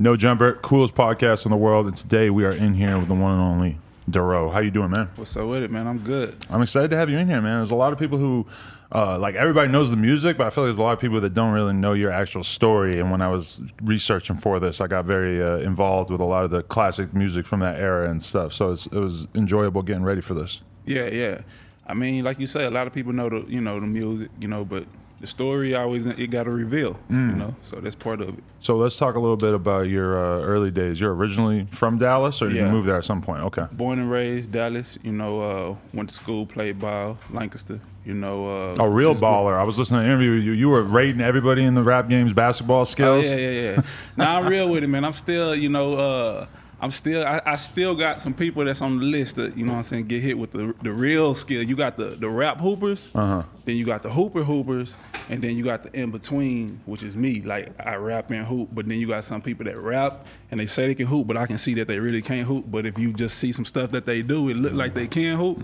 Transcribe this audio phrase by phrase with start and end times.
[0.00, 3.14] No Jumper, coolest podcast in the world, and today we are in here with the
[3.14, 3.76] one and only
[4.10, 4.50] Dorrough.
[4.50, 5.10] How you doing, man?
[5.14, 5.86] What's up with it, man?
[5.86, 6.38] I'm good.
[6.48, 7.58] I'm excited to have you in here, man.
[7.58, 8.46] There's a lot of people who,
[8.92, 11.20] uh, like, everybody knows the music, but I feel like there's a lot of people
[11.20, 12.98] that don't really know your actual story.
[12.98, 16.44] And when I was researching for this, I got very uh, involved with a lot
[16.44, 18.54] of the classic music from that era and stuff.
[18.54, 20.62] So it's, it was enjoyable getting ready for this.
[20.86, 21.42] Yeah, yeah.
[21.86, 24.30] I mean, like you say, a lot of people know the you know the music,
[24.40, 24.86] you know, but
[25.20, 27.30] the story always it got to reveal, Mm.
[27.30, 27.54] you know.
[27.62, 28.44] So that's part of it.
[28.60, 30.98] So let's talk a little bit about your uh, early days.
[31.00, 32.70] You're originally from Dallas, or did you Yeah.
[32.70, 33.42] move there at some point?
[33.44, 33.66] Okay.
[33.72, 35.40] Born and raised Dallas, you know.
[35.42, 38.46] Uh, went to school, played ball, Lancaster, you know.
[38.78, 39.58] Uh, A real just grew- baller.
[39.58, 40.52] I was listening to an interview with you.
[40.52, 43.40] You were rating everybody in the rap game's basketball skills Oh, skills.
[43.40, 43.82] yeah, yeah, yeah.
[44.16, 45.04] now I'm real with it, man.
[45.04, 46.46] I'm still, you know, uh,
[46.82, 49.72] I'm still, I, I still got some people that's on the list that, you know
[49.72, 51.62] what I'm saying, get hit with the the real skill.
[51.62, 53.42] You got the the rap hoopers, Uh-huh.
[53.66, 54.96] then you got the hooper hoopers,
[55.28, 57.42] and then you got the in between, which is me.
[57.42, 60.66] Like I rap and hoop, but then you got some people that rap and they
[60.66, 62.64] say they can hoop, but I can see that they really can't hoop.
[62.70, 65.36] But if you just see some stuff that they do, it look like they can
[65.36, 65.58] hoop.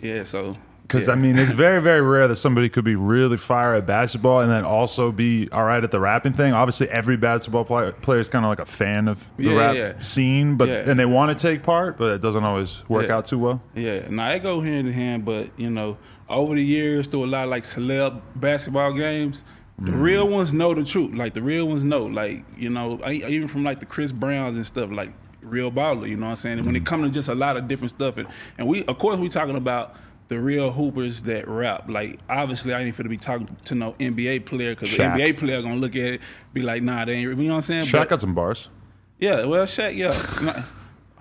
[0.00, 0.54] Yeah, so.
[0.86, 1.14] Because yeah.
[1.14, 4.50] I mean, it's very, very rare that somebody could be really fire at basketball and
[4.50, 6.52] then also be all right at the rapping thing.
[6.52, 9.76] Obviously, every basketball player, player is kind of like a fan of the Yeah, rap
[9.76, 10.00] yeah.
[10.00, 13.38] scene, but and they want to take part, but it doesn't always work out too
[13.38, 13.62] well.
[13.74, 15.96] Yeah, now I go hand in hand, but you know,
[16.28, 19.44] over the years through a lot of like celeb basketball games,
[19.78, 20.00] the mm-hmm.
[20.00, 21.14] real ones know the truth.
[21.14, 24.56] Like the real ones know, like you know, I, even from like the Chris Browns
[24.56, 25.10] and stuff, like
[25.40, 26.08] real baller.
[26.08, 26.58] You know what I'm saying?
[26.58, 26.86] And when it mm-hmm.
[26.86, 29.56] comes to just a lot of different stuff, and, and we, of course, we talking
[29.56, 29.96] about.
[30.28, 34.46] The real hoopers that rap, like obviously I ain't finna be talking to no NBA
[34.46, 35.16] player because the Shaq.
[35.16, 36.20] NBA player gonna look at it,
[36.52, 37.22] be like, nah, they ain't.
[37.28, 37.82] You know what I'm saying?
[37.84, 38.70] Shaq But- got some bars.
[39.18, 40.08] yeah, well, Shaq, yeah.
[40.42, 40.62] Nah,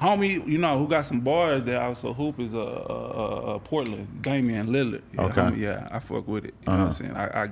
[0.01, 3.59] Homie, you know, who got some bars that also hoop is uh, uh, uh, uh
[3.59, 5.01] Portland, Damian Lillard.
[5.13, 5.41] Yeah, Okay.
[5.41, 6.53] homie, yeah, I fuck with it.
[6.65, 7.11] You know what I'm saying?
[7.11, 7.49] I, I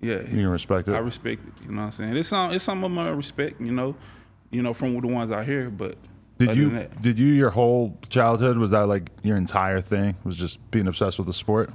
[0.00, 0.92] yeah, You can respect it.
[0.94, 1.52] I respect it.
[1.64, 2.16] You know what I'm saying?
[2.16, 3.60] It's some, it's some of my respect.
[3.60, 3.96] You know,
[4.50, 5.96] you know, from the ones I hear, but
[6.38, 10.16] Did other you that- did you your whole childhood was that like your entire thing
[10.24, 11.70] was just being obsessed with the sport?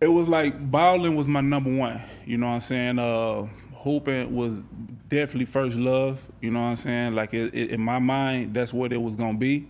[0.00, 2.00] it was like bowling was my number one.
[2.26, 2.98] You know what I'm saying?
[2.98, 4.60] Uh, hooping was
[5.08, 6.20] definitely first love.
[6.40, 7.12] You know what I'm saying?
[7.14, 9.64] Like it, it, in my mind, that's what it was gonna be.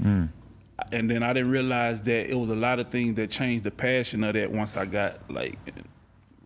[0.90, 3.70] And then I didn't realize that it was a lot of things that changed the
[3.70, 5.58] passion of that once I got like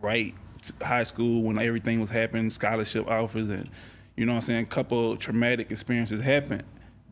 [0.00, 3.70] right to high school when everything was happening, scholarship offers, and
[4.16, 4.62] you know what I'm saying.
[4.64, 6.64] A couple traumatic experiences happened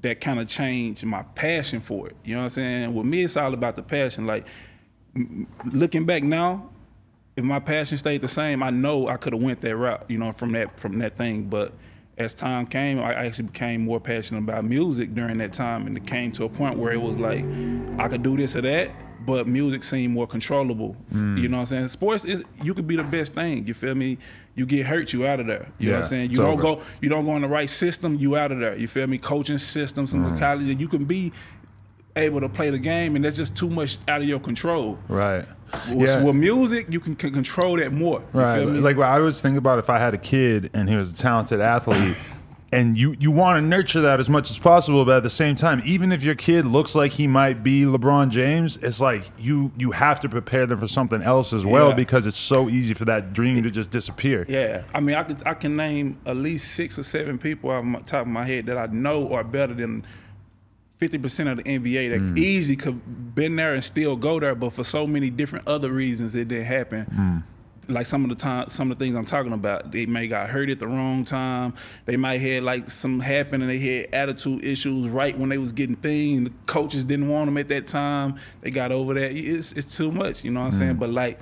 [0.05, 2.17] that kind of changed my passion for it.
[2.25, 2.95] You know what I'm saying?
[2.95, 4.27] With me, it's all about the passion.
[4.27, 4.47] Like
[5.73, 6.69] looking back now,
[7.37, 10.19] if my passion stayed the same, I know I could have went that route, you
[10.19, 11.45] know, from that from that thing.
[11.45, 11.73] But
[12.19, 16.07] as time came, I actually became more passionate about music during that time, and it
[16.07, 17.43] came to a point where it was like
[17.99, 18.91] I could do this or that,
[19.25, 20.97] but music seemed more controllable.
[21.13, 21.41] Mm.
[21.41, 21.89] You know what I'm saying?
[21.89, 23.67] Sports is you could be the best thing.
[23.67, 24.19] You feel me?
[24.55, 25.69] You get hurt, you out of there.
[25.79, 26.31] You know what I'm saying?
[26.31, 26.63] You don't over.
[26.63, 28.77] go, you don't go in the right system, you out of there.
[28.77, 29.19] You feel me?
[29.19, 30.39] Coaching system, some mm.
[30.39, 31.33] college, you can be
[32.17, 34.99] able to play the game, and that's just too much out of your control.
[35.09, 35.45] Right.
[35.93, 38.23] With, with music, you can, can control that more.
[38.33, 38.59] You Right.
[38.61, 38.79] feel me?
[38.79, 41.61] Like I always think about if I had a kid and he was a talented
[41.61, 42.17] athlete.
[42.75, 45.55] And you, you want to nurture that as much as possible, but at the same
[45.57, 49.71] time, even if your kid looks like he might be LeBron James, it's like you
[49.79, 51.95] you have to prepare them for something else as well Yeah.
[51.95, 54.45] because it's so easy for that dream to just disappear.
[54.49, 57.85] yeah, I mean, I could I can name at least six or seven people off
[57.85, 60.05] the top of my head that I know are better than
[60.99, 62.39] fifty percent of the NBA that Mm.
[62.39, 66.35] easy could been there and still go there, but for so many different other reasons
[66.35, 67.07] it didn't happen.
[67.07, 67.43] Mm.
[67.89, 70.49] Like some of the time, some of the things I'm talking about, they may got
[70.49, 71.75] hurt at the wrong time.
[72.07, 75.73] They might had like some happen and they had attitude issues right when they was
[75.73, 76.45] getting things.
[76.49, 78.37] The coaches didn't want them at that time.
[78.63, 79.33] They got over that.
[79.33, 80.79] It's it's too much, you know what I'm Mm.
[80.79, 80.95] saying?
[80.97, 81.39] But like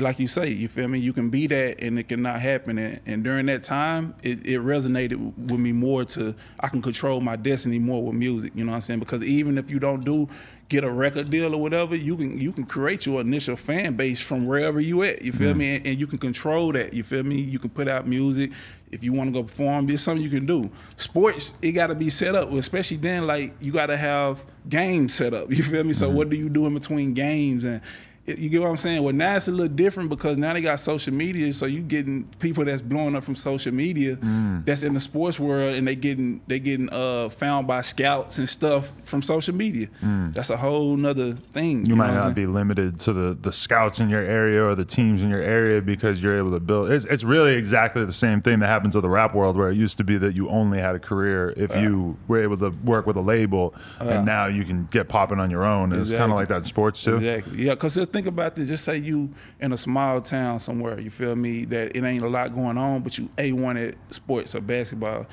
[0.00, 0.98] like you say, you feel me?
[0.98, 2.78] You can be that and it cannot happen.
[2.78, 7.20] And, and during that time, it, it resonated with me more to I can control
[7.20, 8.52] my destiny more with music.
[8.54, 9.00] You know what I'm saying?
[9.00, 10.30] Because even if you don't do
[10.70, 14.18] get a record deal or whatever, you can you can create your initial fan base
[14.18, 15.20] from wherever you at.
[15.20, 15.58] You feel mm-hmm.
[15.58, 15.76] me?
[15.76, 16.94] And, and you can control that.
[16.94, 17.38] You feel me?
[17.38, 18.52] You can put out music.
[18.90, 20.70] If you want to go perform, it's something you can do.
[20.96, 23.26] Sports, it got to be set up, especially then.
[23.26, 25.50] Like you got to have games set up.
[25.52, 25.92] You feel me?
[25.92, 26.16] So mm-hmm.
[26.16, 27.82] what do you do in between games and
[28.24, 29.02] you get what I'm saying?
[29.02, 32.24] Well, now it's a little different because now they got social media, so you getting
[32.38, 34.64] people that's blowing up from social media Mm.
[34.64, 38.48] that's in the sports world, and they getting they getting uh, found by scouts and
[38.48, 39.88] stuff from social media.
[40.34, 41.82] That's a whole nother thing.
[41.84, 41.88] Mm.
[41.88, 44.62] You, might know what I'm not be limited to the, the scouts in your area
[44.64, 46.90] or the teams in your area because you're able to build.
[46.90, 49.76] It's, it's really exactly the same thing that happens to the rap world, where it
[49.76, 53.06] used to be that you only had a career if you were able to work
[53.06, 55.92] with a label, and now you can get popping on your own.
[55.92, 57.16] And It's kind of like that in sports too.
[57.16, 57.64] Exactly.
[57.64, 58.68] Yeah, because just think about this.
[58.68, 59.30] Just say you
[59.60, 63.02] in a small town somewhere, you feel me, that it ain't a lot going on,
[63.02, 65.26] but you A1 at sports or basketball.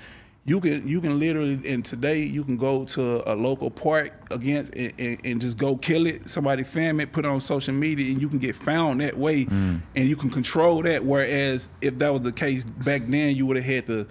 [0.45, 4.73] you can you can literally and today you can go to a local park against
[4.73, 6.27] and, and, and just go kill it.
[6.29, 9.45] Somebody film it, put it on social media, and you can get found that way,
[9.45, 9.81] Mm.
[9.95, 11.03] and you can control that.
[11.03, 14.07] Whereas if that was the case back then, you would have had to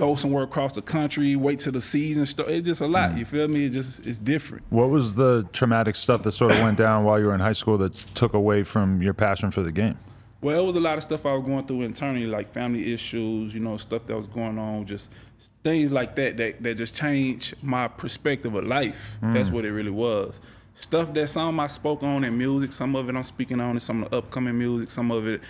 [0.00, 2.48] go somewhere across the country, wait till the season start.
[2.50, 2.92] It's just a Mm.
[2.92, 3.18] lot.
[3.18, 3.66] You feel me?
[3.66, 4.64] It just it's different.
[4.70, 7.52] What was the traumatic stuff that sort of went down while you were in high
[7.52, 9.96] school that took away from your passion for the game?
[10.42, 13.52] Well, it was a lot of stuff I was going through internally, like family issues,
[13.54, 15.12] you know, stuff that was going on, just
[15.62, 19.16] things like that that, that just changed my perspective of life.
[19.22, 20.40] That's what it really was.
[20.74, 23.80] Stuff that some I spoke on in music, some of it I'm speaking on in
[23.80, 25.42] some of the upcoming music, some of it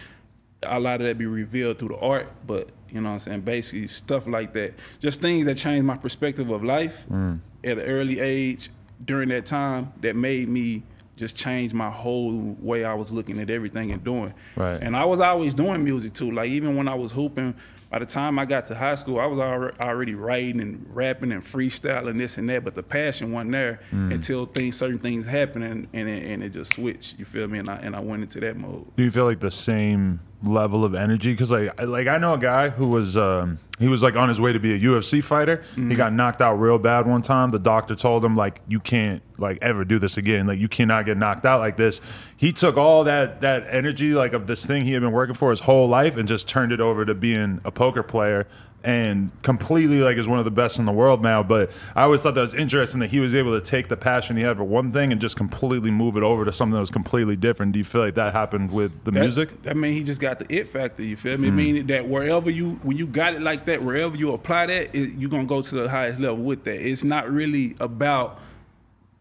[0.63, 3.41] a lot of that be revealed through the art, but you know what I'm saying?
[3.43, 4.75] Basically stuff like that.
[4.99, 7.41] Just things that changed my perspective of life mm.
[7.65, 8.71] at an early age
[9.05, 10.83] during that time that made me
[11.17, 14.35] just change my whole way I was looking at everything and doing.
[14.57, 14.83] Right.
[14.83, 16.31] And I was always doing music too.
[16.31, 17.55] Like even when I was hooping,
[17.91, 21.45] by the time I got to high school, I was already writing and rapping and
[21.45, 22.65] freestyling this and that.
[22.65, 24.15] But the passion wasn't there mm.
[24.15, 27.19] until things, certain things happened, and, and, it, and it just switched.
[27.19, 27.59] You feel me?
[27.59, 28.87] And I and I went into that mode.
[28.97, 31.33] Do you feel like the same level of energy?
[31.33, 34.41] Because like, like I know a guy who was um, he was like on his
[34.41, 35.63] way to be a UFC fighter.
[35.75, 37.49] He got knocked out real bad one time.
[37.49, 40.47] The doctor told him like you can't like ever do this again.
[40.47, 42.01] Like you cannot get knocked out like this.
[42.37, 45.51] He took all that that energy like of this thing he had been working for
[45.51, 48.47] his whole life and just turned it over to being a poker player
[48.83, 51.43] and completely like is one of the best in the world now.
[51.43, 54.37] But I always thought that was interesting that he was able to take the passion
[54.37, 56.91] he had for one thing and just completely move it over to something that was
[56.91, 57.73] completely different.
[57.73, 59.51] Do you feel like that happened with the That- music?
[59.67, 61.03] I mean, he just got the it factor.
[61.03, 61.51] You feel me?
[61.51, 61.89] Meaning mm.
[61.89, 65.31] that wherever you, when you got it like that, wherever you apply that, it, you're
[65.31, 66.81] gonna go to the highest level with that.
[66.81, 68.41] It's not really about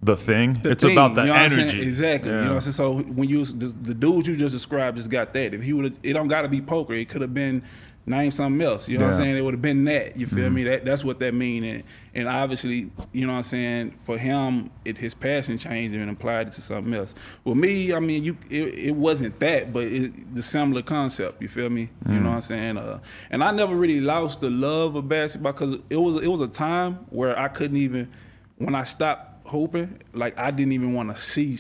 [0.02, 0.60] The thing.
[0.64, 1.62] the it's thing, about the you know what I'm saying?
[1.70, 1.82] energy.
[1.82, 2.32] Exactly.
[2.32, 2.74] You know what I'm saying?
[2.74, 5.54] So when you the, the dude you just described just got that.
[5.54, 6.94] If he would, it don't got to be poker.
[6.94, 7.64] It could have been
[8.10, 8.90] name something else.
[8.90, 9.38] You know what I'm saying?
[9.38, 10.18] It would have been that.
[10.18, 10.64] You feel me?
[10.64, 11.64] That that's what that mean.
[11.64, 11.84] And
[12.14, 13.92] and obviously, you know what I'm saying.
[14.06, 17.14] For him, it his passion changed and applied it to something else.
[17.44, 21.42] With me, I mean, you it, it wasn't that, but it, the similar concept.
[21.42, 21.90] You feel me?
[22.08, 22.78] You know what I'm saying?
[22.78, 26.42] Uh, and I never really lost the love of basketball because it was it was
[26.42, 28.10] a time where I couldn't even
[28.58, 31.58] when I stopped hooping, like I didn't even want to see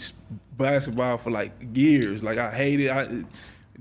[0.57, 2.23] basketball for like years.
[2.23, 2.89] Like I hated.
[2.89, 3.23] I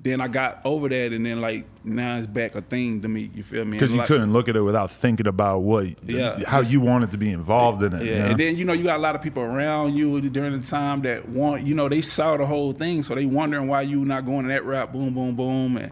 [0.00, 3.30] then I got over that, and then like now it's back a thing to me.
[3.34, 3.72] You feel me?
[3.72, 6.80] Because you like- couldn't look at it without thinking about what, Yeah, how just- you
[6.80, 8.04] wanted to be involved in it.
[8.04, 8.30] Yeah, know?
[8.30, 11.02] and then you know you got a lot of people around you during the time
[11.02, 14.24] that want you know they saw the whole thing, so they wondering why you not
[14.24, 14.92] going to that route.
[14.92, 15.90] Boom, boom, boom, and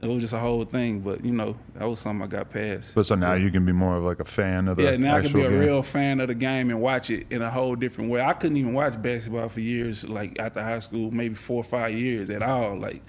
[0.00, 1.00] it was just a whole thing.
[1.00, 2.94] But you know that was something I got past.
[2.94, 5.16] but so now you can be more of like a fan of the Yeah, now
[5.16, 5.58] I can be a game.
[5.58, 8.20] real fan of the game and watch it in a whole different way.
[8.20, 11.94] I couldn't even watch basketball for years, like after high school, maybe four or five
[11.94, 12.76] years at all.
[12.78, 13.02] Like,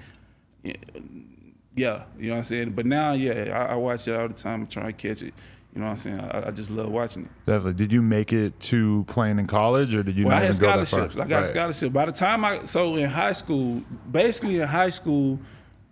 [1.76, 2.70] yeah, you know what I'm saying.
[2.72, 4.62] But now, yeah, I, I watch it all the time.
[4.62, 5.34] I'm trying to catch it.
[5.74, 6.20] You know what I'm saying.
[6.22, 7.32] I, I just love watching it.
[7.46, 7.74] Definitely.
[7.74, 10.56] Did you make it to playing in college, or did you Well, not I had
[10.56, 11.18] even go that scholarships.
[11.18, 11.46] I got Right.
[11.48, 11.94] scholarships.
[11.94, 15.38] By the time I so in high school, basically in high school,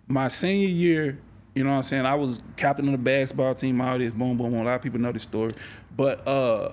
[0.08, 1.18] my senior year,
[1.54, 4.38] you know what I'm saying, I was captain of the basketball team, all this, boom,
[4.38, 4.60] boom, boom.
[4.60, 5.52] A lot of people know this story.
[5.94, 6.70] But uh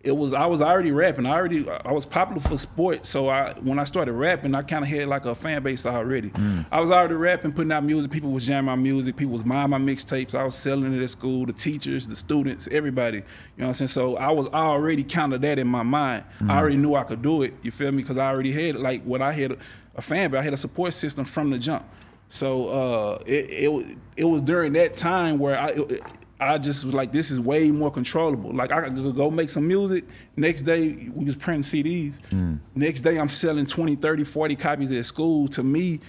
[0.00, 1.26] it was I was already rapping.
[1.26, 3.08] I already I was popular for sports.
[3.08, 6.30] So I when I started rapping, I kind of had like a fan base already.
[6.70, 8.10] I was already rapping, putting out music.
[8.12, 9.16] People was jamming my music.
[9.16, 10.34] People was buying my mixtapes.
[10.36, 11.46] I was selling it at school.
[11.46, 13.18] The teachers, the students, everybody.
[13.18, 13.22] You
[13.58, 13.88] know what I'm saying?
[13.88, 16.24] So I was already kind of that in my mind.
[16.48, 17.54] I already knew I could do it.
[17.62, 18.02] You feel me?
[18.02, 19.56] Because I already had like what I had
[19.96, 20.38] a fan base.
[20.38, 21.84] I had a support system from the jump.
[22.28, 26.02] So uh, it, it was- it was during that time where I it,
[26.40, 28.54] I just was like, this is way more controllable.
[28.54, 30.04] Like I could go make some music.
[30.36, 32.24] Next day we was printing CDs.
[32.30, 32.56] Hmm.
[32.74, 35.48] Next day I'm selling 20, 30, 40 copies at school.
[35.48, 36.00] To me,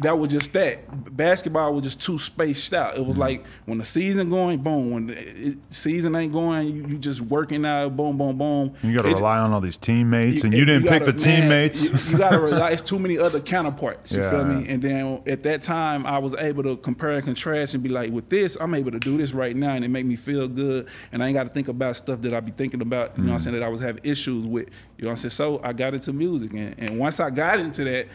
[0.00, 1.16] that was just that.
[1.16, 2.96] Basketball was just too spaced out.
[2.96, 3.20] It was mm-hmm.
[3.20, 4.90] like when the season going, boom.
[4.92, 8.74] When the it, season ain't going, you, you just working out, boom, boom, boom.
[8.82, 11.84] You got to rely on all these teammates, and you didn't pick gotta- the teammates.
[11.84, 12.70] You, you got to rely.
[12.70, 14.12] It's too many other counterparts.
[14.12, 14.68] You feel me?
[14.68, 18.12] And then at that time, I was able to compare and contrast and be like,
[18.12, 20.88] with this, I'm able to do this right now, and it make me feel good.
[21.10, 23.16] And I ain't got to think about stuff that I be thinking about.
[23.16, 23.44] You know what I'm mm.
[23.44, 23.56] saying?
[23.58, 24.70] That I was having issues with.
[24.96, 25.30] You know what I'm saying?
[25.30, 28.06] So I got into music, and, and once I got into that.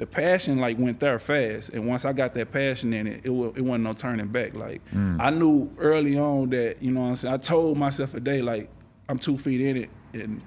[0.00, 3.28] The passion like went there fast, and once I got that passion in it, it,
[3.28, 4.54] wa- it wasn't no turning back.
[4.54, 5.20] Like mm.
[5.20, 7.34] I knew early on that you know what I'm saying.
[7.34, 8.70] I told myself a day like
[9.10, 10.42] I'm two feet in it, and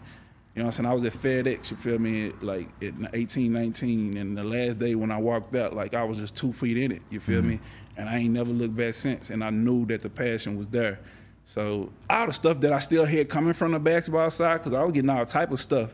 [0.56, 0.86] you know what I'm saying?
[0.88, 4.96] I was at FedEx, you feel me, like at 18, 19, and the last day
[4.96, 7.50] when I walked out, like I was just two feet in it, you feel mm-hmm.
[7.50, 7.60] me?
[7.96, 11.00] And I ain't never looked back since, and I knew that the passion was there.
[11.46, 14.84] So all the stuff that I still had coming from the basketball side, because I
[14.84, 15.94] was getting all type of stuff,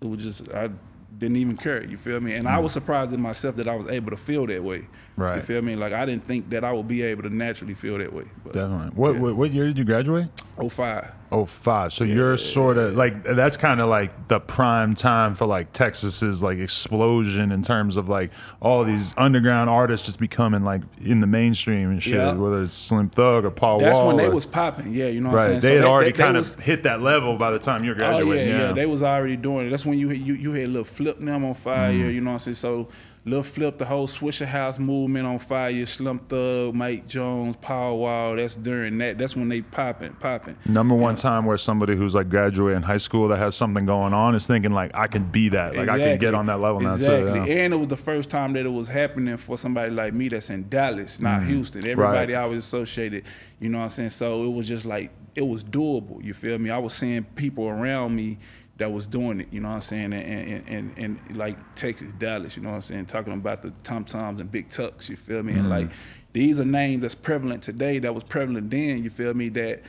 [0.00, 0.70] it was just, I
[1.18, 1.84] didn't even care.
[1.84, 2.34] You feel me?
[2.34, 2.74] And I was mm.
[2.74, 4.88] surprised in myself that I was able to feel that way.
[5.16, 5.36] Right.
[5.36, 5.76] You feel me?
[5.76, 8.24] Like I didn't think that I would be able to naturally feel that way.
[8.42, 8.90] But Definitely.
[8.96, 10.26] What, what what year did you graduate?
[10.68, 11.12] 05.
[11.30, 11.92] Oh five.
[11.92, 16.42] So you're sort of like that's kind of like the prime time for like Texas's
[16.42, 21.26] like explosion in terms of like all these underground artists just becoming like in the
[21.26, 22.14] mainstream and shit.
[22.14, 22.32] Yeah.
[22.32, 24.06] Whether it's Slim Thug or Paul Wall, That's Wall.
[24.08, 24.92] when they or- was popping.
[24.94, 25.50] Yeah, you know what right.
[25.50, 25.60] I'm saying?
[25.60, 27.84] They So had already they- they kind was- of hit that level by the time
[27.84, 28.48] you're Oh graduating.
[28.48, 29.70] yeah, yeah, yeah, They was already doing it.
[29.70, 31.92] That's when you you you had Lil Flip them on fire.
[31.92, 32.14] Mm.
[32.14, 32.54] You know what I'm saying?
[32.56, 32.88] So
[33.26, 35.86] Lil Flip, the whole Swishahouse movement on fire.
[35.86, 38.36] Slim Thug, Mike Jones, Paul Wall.
[38.36, 39.16] That's during that.
[39.16, 40.56] That's when they popping, popping.
[40.66, 44.34] Number one time where somebody who's like graduating high school that has something going on
[44.34, 45.74] is thinking like I can be that.
[45.74, 47.40] Like I can get on that level now exactly.
[47.40, 47.46] too.
[47.50, 47.64] yeah.
[47.64, 50.50] And it was the first time that it was happening for somebody like me that's
[50.50, 51.48] in Dallas, not Mm-hmm.
[51.48, 51.86] Houston.
[51.86, 53.24] Everybody I was associated,
[53.58, 54.10] you know what I'm saying?
[54.10, 56.70] So it was just like it was doable, you feel me?
[56.70, 58.38] I was seeing people around me
[58.76, 60.12] that was doing it, you know what I'm saying?
[60.12, 63.06] And and, and, and like Texas, Dallas, you know what I'm saying?
[63.06, 65.52] Talking about the Tum Tums and Big Tucks, you feel me?
[65.52, 65.60] Mm-hmm.
[65.60, 65.90] And like
[66.32, 69.48] these are names that's prevalent today that was prevalent then, you feel me?
[69.50, 69.82] That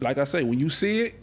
[0.00, 1.21] like I say, when you see it,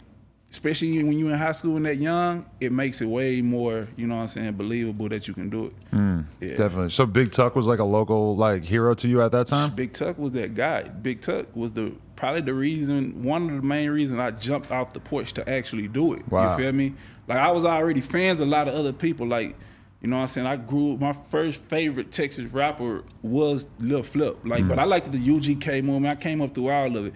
[0.50, 4.06] especially when you're in high school and that young, it makes it way more, you
[4.06, 5.90] know what I'm saying, believable that you can do it.
[5.92, 6.48] Mm, yeah.
[6.56, 6.90] Definitely.
[6.90, 9.70] So Big Tuck was like a local like hero to you at that time.
[9.74, 10.82] Big Tuck was that guy.
[10.82, 14.92] Big Tuck was the probably the reason, one of the main reasons I jumped off
[14.92, 16.28] the porch to actually do it.
[16.28, 16.52] Wow.
[16.52, 16.94] You feel me?
[17.28, 19.28] Like I was already fans of a lot of other people.
[19.28, 19.56] Like,
[20.02, 20.46] you know what I'm saying?
[20.48, 24.38] I grew my first favorite Texas rapper was Lil Flip.
[24.44, 24.68] Like, mm.
[24.68, 26.18] but I liked the UGK movement.
[26.18, 27.14] I came up through all of it.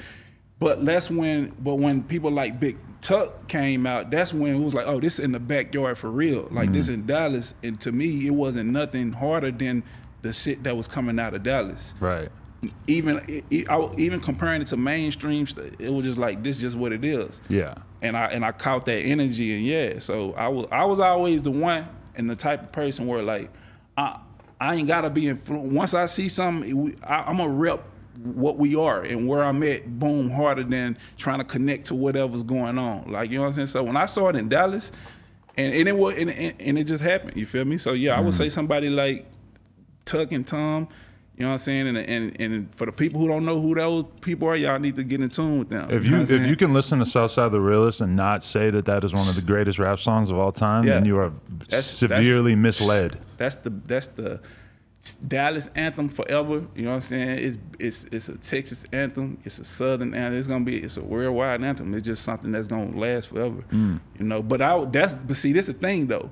[0.64, 4.73] But that's when but when people like Big Tuck came out, that's when it was
[4.73, 6.49] like, oh, this in the backyard for real.
[6.50, 6.94] Like this mm.
[6.94, 7.52] in Dallas.
[7.62, 9.83] And to me, it wasn't nothing harder than
[10.23, 12.30] the shit that was coming out of Dallas Right.
[12.87, 15.47] even it, it- I, even comparing it to mainstream,
[15.78, 17.42] it was just like this, just what it is.
[17.50, 17.75] Yeah.
[18.00, 21.42] And I and I caught that energy, and yeah, so I was I was always
[21.42, 23.50] the one and the type of person where like
[23.99, 24.18] I
[24.59, 25.73] I ain't gotta be influenced.
[25.75, 27.87] Once I see something, I, I'm a rep
[28.23, 32.42] what we are and where I'm at, boom, harder than trying to connect to whatever's
[32.42, 33.11] going on.
[33.11, 33.66] Like you know what I'm saying.
[33.68, 34.92] So when I saw it in Dallas,
[35.56, 37.37] and, and it was and, and, and it just happened.
[37.37, 37.78] You feel me?
[37.78, 38.38] So yeah, I would mm-hmm.
[38.38, 39.26] say somebody like
[40.04, 40.88] Tuck and Tum.
[41.37, 41.88] You know what I'm saying?
[41.88, 44.94] And, and and for the people who don't know who those people are, y'all need
[44.97, 45.90] to get in tune with them.
[45.90, 46.47] If know you what I'm if saying?
[46.47, 49.35] you can listen to Southside the Realest and not say that that is one of
[49.35, 50.94] the greatest rap songs of all time, Yeah.
[50.94, 53.18] then you are That's- severely misled.
[53.37, 54.40] that's the that's the
[55.12, 56.66] Dallas anthem forever.
[56.75, 57.38] You know what I'm saying?
[57.38, 59.38] It's it's it's a Texas anthem.
[59.44, 60.38] It's a Southern anthem.
[60.38, 61.92] It's gonna be it's a worldwide anthem.
[61.94, 63.62] It's just something that's gonna last forever.
[63.70, 64.00] Mm.
[64.18, 64.42] You know.
[64.42, 66.30] But I that's but see this the thing though.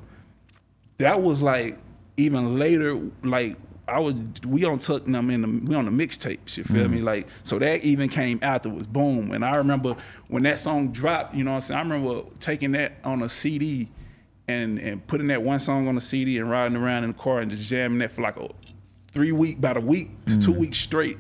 [0.99, 1.79] That was like
[2.17, 3.57] even later like.
[3.89, 4.15] I was
[4.47, 7.01] we on Tuck and I'm in the we on the mixtapes, you feel me?
[7.01, 9.33] Like so that even came afterwards, boom.
[9.33, 9.97] And I remember
[10.29, 11.79] when that song dropped, you know what I'm saying?
[11.79, 13.89] I remember taking that on a CD
[14.49, 17.41] and and putting that one song on the CD and riding around in the car
[17.41, 18.49] and just jamming that for like a
[19.13, 20.59] three week, about a week to two mm.
[20.59, 21.19] weeks straight.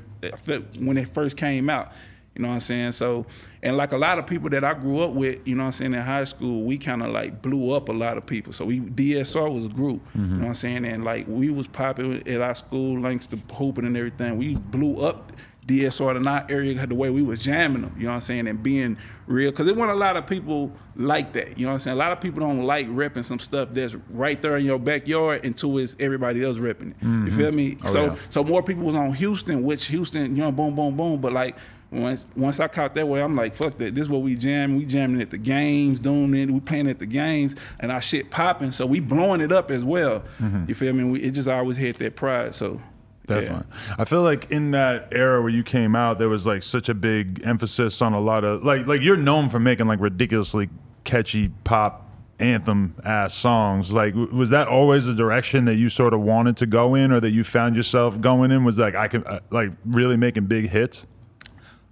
[0.79, 1.93] When it first came out.
[2.35, 2.93] You know what I'm saying?
[2.93, 3.27] So,
[3.63, 5.73] and like a lot of people that I grew up with, you know what I'm
[5.73, 8.55] saying, in high school, we kind of like blew up a lot of people.
[8.55, 10.35] So we DSR was a group, you mm-hmm.
[10.37, 10.85] know what I'm saying?
[10.87, 14.39] And like we was popping at our school, thanks to hooping and everything.
[14.39, 15.33] We blew up
[15.67, 18.49] DSR in our area the way we was jamming them, you know what I'm saying,
[18.49, 19.51] and being real.
[19.51, 21.97] Because it wasn't a lot of people like that, you know what I'm saying?
[21.97, 25.45] A lot of people don't like repping some stuff that's right there in your backyard
[25.45, 26.97] until it's everybody else repping it.
[27.01, 27.39] You mm-hmm.
[27.39, 27.79] feel me?
[27.85, 28.17] Oh, so yeah.
[28.31, 31.21] so more people was on Houston, which Houston, you know, boom, boom, boom.
[31.21, 31.57] But like
[31.93, 33.95] once once I caught that way, I'm like, fuck that.
[33.95, 34.79] This is what we jamming.
[34.79, 36.51] We jamming at the games, doing it.
[36.51, 38.73] We playing at the games, and our shit popping.
[38.73, 40.25] So we blowing it up as well.
[40.41, 40.65] Mm-hmm.
[40.69, 41.05] You feel me?
[41.05, 42.55] We, it just always had that pride.
[42.55, 42.81] So
[43.29, 43.41] yeah.
[43.41, 43.67] Definitely.
[43.99, 46.95] I feel like in that era where you came out, there was like such a
[46.95, 50.69] big emphasis on a lot of like like you're known for making like ridiculously
[51.05, 53.93] catchy pop anthem ass songs.
[53.93, 57.21] Like was that always the direction that you sort of wanted to go in or
[57.21, 60.69] that you found yourself going in was like I can uh, like really making big
[60.69, 61.07] hits?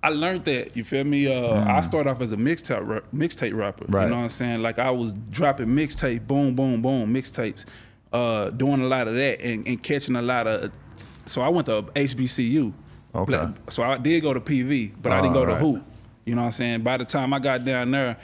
[0.02, 0.76] I learned that.
[0.76, 1.26] You feel me?
[1.26, 3.84] Uh, I started off as a mixtape ra- mixtape rapper.
[3.84, 3.94] Mm.
[3.94, 4.04] Right.
[4.04, 4.62] You know what I'm saying?
[4.62, 7.66] Like I was dropping mixtape, boom, boom, boom, mixtapes,
[8.12, 10.72] uh, doing a lot of that and, and catching a lot of.
[11.30, 12.72] So I went to HBCU.
[13.14, 13.48] Okay.
[13.68, 15.74] So I did go to PV, but I didn't go to Alright.
[15.74, 15.84] Hoop.
[16.24, 16.82] You know what I'm saying?
[16.82, 18.16] By the time I got down there,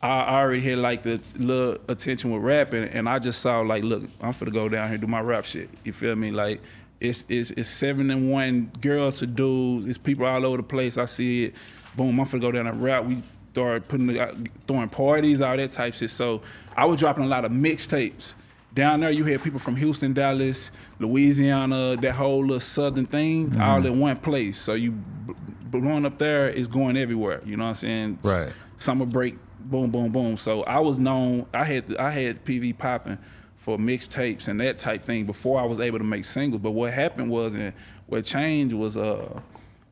[0.00, 4.02] I already had like the little attention with rapping, and I just saw like, look,
[4.20, 5.68] I'm finna go down here and do my rap shit.
[5.82, 6.30] You feel me?
[6.30, 6.60] Like
[7.00, 9.88] it's it's it's seven and one girls to dudes.
[9.88, 10.96] It's people all over the place.
[10.96, 11.54] I see it.
[11.96, 13.04] Boom, I'm finna go down and rap.
[13.04, 14.34] We started putting the- uh,
[14.66, 16.10] throwing parties, all that type shit.
[16.10, 16.42] So
[16.76, 18.34] I was dropping a lot of mixtapes.
[18.74, 23.84] Down there, you had people from Houston, Dallas, Louisiana, that whole little southern thing, all
[23.86, 24.58] in one place.
[24.58, 24.92] So you
[25.80, 27.40] blowing up there is going everywhere.
[27.44, 28.18] You know what I'm saying?
[28.22, 28.52] Right.
[28.76, 30.36] Summer break, boom, boom, boom.
[30.36, 31.46] So I was known.
[31.54, 33.18] I had I had PV popping
[33.56, 36.60] for mixtapes and that type thing before I was able to make singles.
[36.60, 37.72] But what happened was, and
[38.06, 39.40] what changed was, uh,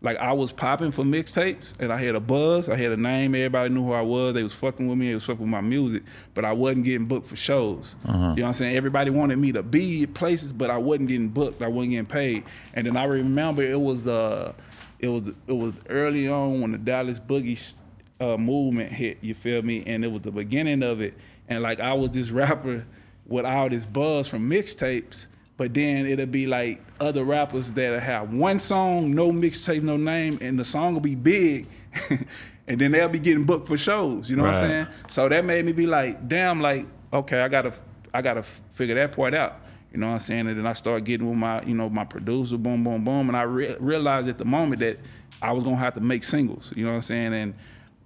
[0.02, 3.34] like I was popping for mixtapes and I had a buzz, I had a name,
[3.34, 5.60] everybody knew who I was, they was fucking with me, they was fucking with my
[5.60, 6.02] music,
[6.34, 7.94] but I wasn't getting booked for shows.
[8.04, 8.18] Uh-huh.
[8.18, 8.76] You know what I'm saying?
[8.76, 12.44] Everybody wanted me to be places, but I wasn't getting booked, I wasn't getting paid.
[12.74, 14.52] And then I remember it was uh
[14.98, 17.74] it was it was early on when the Dallas Boogie
[18.20, 19.82] uh, movement hit, you feel me?
[19.86, 21.14] And it was the beginning of it.
[21.48, 22.86] And like I was this rapper
[23.26, 25.26] with all this buzz from mixtapes
[25.62, 30.36] but then it'll be like other rappers that have one song, no mixtape, no name,
[30.40, 31.68] and the song will be big.
[32.66, 34.28] and then they'll be getting booked for shows.
[34.28, 34.56] You know right.
[34.56, 34.86] what I'm saying?
[35.06, 37.74] So that made me be like, damn, like, okay, I gotta
[38.12, 39.60] I gotta figure that part out.
[39.92, 40.48] You know what I'm saying?
[40.48, 43.28] And then I started getting with my, you know, my producer, boom, boom, boom.
[43.28, 44.98] And I re- realized at the moment that
[45.40, 46.72] I was gonna have to make singles.
[46.74, 47.34] You know what I'm saying?
[47.34, 47.54] And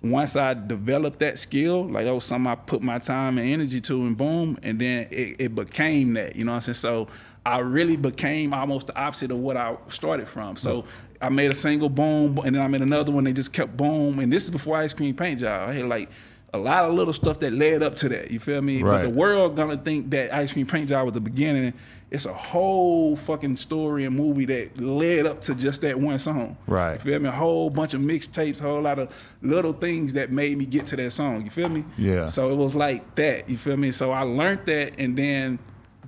[0.02, 3.80] once I developed that skill, like that was something I put my time and energy
[3.80, 6.36] to, and boom, and then it, it became that.
[6.36, 6.74] You know what I'm saying?
[6.74, 7.08] So
[7.46, 10.56] I really became almost the opposite of what I started from.
[10.56, 10.84] So
[11.22, 13.22] I made a single, boom, and then I made another one.
[13.22, 15.68] They just kept boom, and this is before Ice Cream Paint Job.
[15.68, 16.10] I had like
[16.52, 18.32] a lot of little stuff that led up to that.
[18.32, 18.82] You feel me?
[18.82, 19.02] Right.
[19.02, 21.72] But the world gonna think that Ice Cream Paint Job was the beginning.
[22.10, 26.56] It's a whole fucking story and movie that led up to just that one song.
[26.66, 26.94] Right.
[26.94, 27.28] You feel me?
[27.28, 30.88] A whole bunch of mixtapes, a whole lot of little things that made me get
[30.88, 31.44] to that song.
[31.44, 31.84] You feel me?
[31.96, 32.26] Yeah.
[32.26, 33.48] So it was like that.
[33.48, 33.92] You feel me?
[33.92, 35.60] So I learned that, and then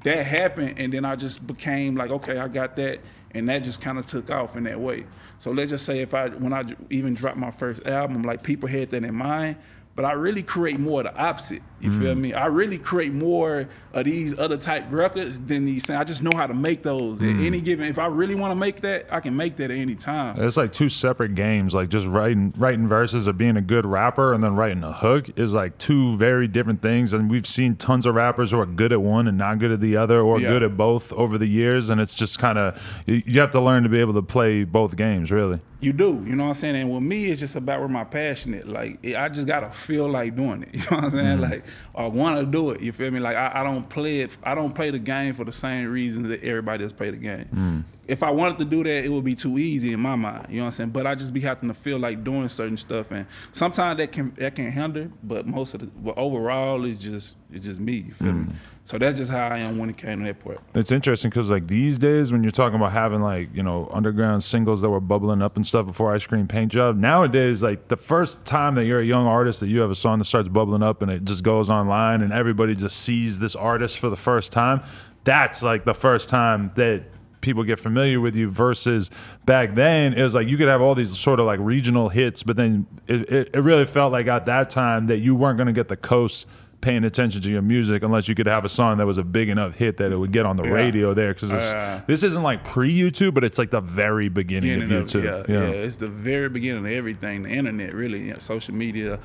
[0.05, 3.01] that happened, and then I just became like, okay, I got that,
[3.33, 5.07] and that just kind of took off in that way.
[5.39, 8.69] So let's just say if I, when I even dropped my first album, like people
[8.69, 9.57] had that in mind,
[9.95, 11.63] but I really create more of the opposite.
[11.81, 12.01] You mm.
[12.01, 12.35] feel me?
[12.35, 15.89] I really create more of these other type records than these.
[15.89, 17.35] I just know how to make those mm.
[17.35, 17.87] at any given.
[17.87, 20.41] If I really want to make that, I can make that at any time.
[20.41, 21.75] It's like two separate games.
[21.75, 25.39] Like just writing writing verses or being a good rapper, and then writing a hook
[25.39, 27.13] is like two very different things.
[27.13, 29.81] And we've seen tons of rappers who are good at one and not good at
[29.81, 30.49] the other, or yeah.
[30.49, 31.91] good at both over the years.
[31.91, 34.97] And it's just kind of you have to learn to be able to play both
[34.97, 35.61] games, really.
[35.81, 36.75] You do, you know what I'm saying?
[36.75, 38.67] And with me, it's just about where my passion is.
[38.67, 40.75] Like, I just gotta feel like doing it.
[40.79, 41.39] You know what I'm saying?
[41.39, 41.51] Mm.
[41.51, 41.65] Like,
[41.95, 42.81] I want to do it.
[42.81, 43.21] You feel me?
[43.21, 44.37] Like, I, I, don't play it.
[44.43, 47.47] I don't play the game for the same reason that everybody else play the game.
[47.55, 47.85] Mm.
[48.09, 50.47] If I wanted to do that, it would be too easy in my mind.
[50.49, 50.91] You know what I'm saying?
[50.91, 54.33] But I just be having to feel like doing certain stuff, and sometimes that can
[54.37, 55.11] that can hinder.
[55.23, 58.05] But most of the, but overall, it's just it's just me.
[58.09, 58.49] You feel mm.
[58.49, 58.55] me?
[58.85, 60.61] So that's just how I am when it came to that part.
[60.75, 64.43] It's interesting because like these days, when you're talking about having like you know underground
[64.43, 67.99] singles that were bubbling up and stuff before Ice Cream Paint Job, nowadays like the
[67.99, 70.83] first time that you're a young artist that you have a song that starts bubbling
[70.83, 74.53] up and it just goes online and everybody just sees this artist for the first
[74.53, 74.83] time,
[75.25, 77.03] that's like the first time that
[77.49, 79.11] people get familiar with you versus
[79.47, 82.43] back then it was like you could have all these sort of like regional hits
[82.43, 85.67] but then it, it, it really felt like at that time that you weren't going
[85.67, 86.47] to get the coast
[86.81, 89.49] paying attention to your music unless you could have a song that was a big
[89.49, 90.71] enough hit that it would get on the yeah.
[90.71, 94.79] radio there because uh, this isn't like pre YouTube, but it's like the very beginning,
[94.79, 95.29] beginning of YouTube.
[95.29, 98.39] Of, yeah, yeah, yeah, it's the very beginning of everything, the internet, really, you know,
[98.39, 99.19] social media.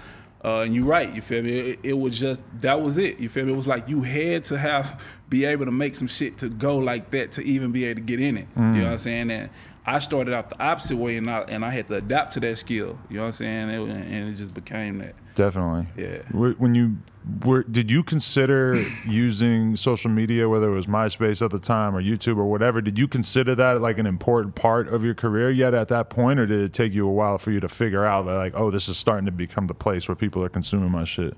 [0.44, 1.58] Uh, and you're right, you feel me?
[1.58, 3.20] It, it, was just that was it.
[3.20, 3.54] You feel me?
[3.54, 5.02] It was like you had to have
[5.34, 8.06] be able to make some shit to go like that to even be able to
[8.06, 8.56] get in it.
[8.56, 8.76] Mm.
[8.76, 9.32] You know what I'm saying?
[9.32, 9.50] And
[9.84, 12.60] I started out the opposite way, and I and I had to adapt to that
[12.60, 13.00] skill.
[13.10, 13.70] You know what I'm saying?
[13.70, 15.16] It, and it just became that.
[15.34, 15.88] Definitely.
[15.98, 16.20] Yeah.
[16.32, 16.98] When you
[17.44, 22.02] were, did you consider using social media, whether it was MySpace at the time or
[22.04, 22.80] YouTube or whatever?
[22.80, 26.40] Did you consider that like an important part of your career yet at that point,
[26.40, 28.70] or did it take you a while for you to figure out that like, oh,
[28.70, 31.36] this is starting to become the place where people are consuming my shit?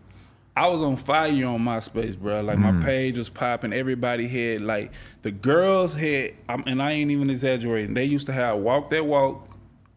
[0.58, 2.42] I was on fire on MySpace, bro.
[2.42, 2.80] Like mm.
[2.80, 3.74] my page was popping.
[3.74, 4.92] Everybody had like
[5.22, 7.94] the girls had, and I ain't even exaggerating.
[7.94, 9.56] They used to have walk that walk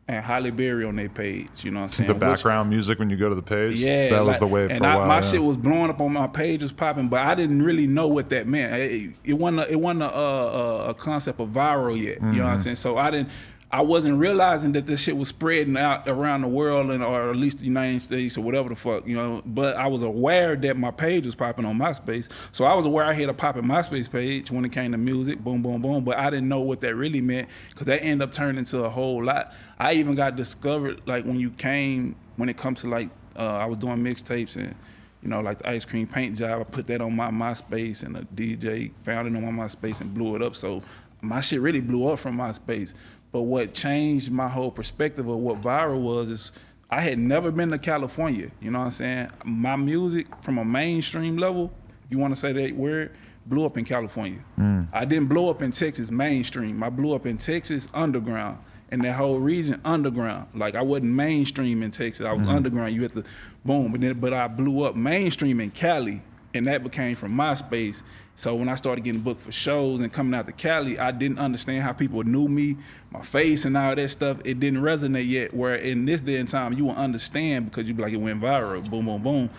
[0.08, 1.48] and Halle Berry on their page.
[1.62, 2.08] You know what I'm saying?
[2.08, 3.74] The background Which, music when you go to the page.
[3.74, 5.06] Yeah, that was the wave and for a while.
[5.06, 5.30] my yeah.
[5.30, 8.30] shit was blowing up on my page, was popping, but I didn't really know what
[8.30, 8.74] that meant.
[8.74, 12.16] It, it wasn't a, it wasn't a, a, a concept of viral yet.
[12.16, 12.32] Mm-hmm.
[12.32, 12.62] You know what I'm mm-hmm.
[12.64, 12.76] saying?
[12.76, 13.28] So I didn't.
[13.70, 17.36] I wasn't realizing that this shit was spreading out around the world and or at
[17.36, 19.42] least the United States or whatever the fuck, you know.
[19.44, 22.30] But I was aware that my page was popping on MySpace.
[22.50, 25.40] So I was aware I had a popping MySpace page when it came to music,
[25.40, 26.02] boom, boom, boom.
[26.02, 28.88] But I didn't know what that really meant because that ended up turning into a
[28.88, 29.52] whole lot.
[29.78, 33.66] I even got discovered like when you came, when it comes to like, uh, I
[33.66, 34.74] was doing mixtapes and
[35.22, 36.60] you know, like the ice cream paint job.
[36.60, 40.14] I put that on my MySpace, and a DJ found it on my MySpace and
[40.14, 40.56] blew it up.
[40.56, 40.82] So
[41.20, 42.94] my shit really blew up from MySpace.
[43.38, 46.52] But what changed my whole perspective of what viral was is
[46.90, 48.50] I had never been to California.
[48.60, 49.30] You know what I'm saying?
[49.44, 51.72] My music from a mainstream level,
[52.04, 53.12] if you want to say that word,
[53.46, 54.40] blew up in California.
[54.58, 54.88] Mm.
[54.92, 56.82] I didn't blow up in Texas mainstream.
[56.82, 58.58] I blew up in Texas underground.
[58.90, 60.48] And that whole region underground.
[60.52, 62.26] Like I wasn't mainstream in Texas.
[62.26, 62.92] I was mm underground.
[62.92, 63.24] You had to
[63.64, 63.92] boom.
[63.92, 66.22] But then but I blew up mainstream in Cali
[66.54, 68.02] and that became from MySpace.
[68.38, 71.40] So when I started getting booked for shows and coming out to Cali, I didn't
[71.40, 72.76] understand how people knew me,
[73.10, 74.36] my face and all that stuff.
[74.44, 75.52] It didn't resonate yet.
[75.52, 78.40] Where in this day and time, you will understand because you be like, it went
[78.40, 79.50] viral, boom, boom, boom.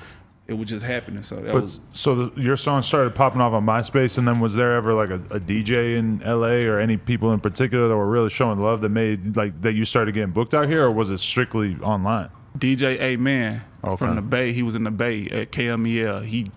[0.48, 1.24] It was just happening.
[1.24, 4.39] So that But was so the, your song started popping off on MySpace, and then
[4.39, 7.98] was there ever like a, a DJ in LA or any people in particular that
[7.98, 10.92] were really showing love that made like that you started getting booked out here, or
[10.92, 12.30] was it strictly online?
[12.58, 13.98] DJ Amen Okay.
[13.98, 14.54] from the Bay.
[14.54, 16.24] He was in the Bay at KMEL.
[16.26, 16.50] He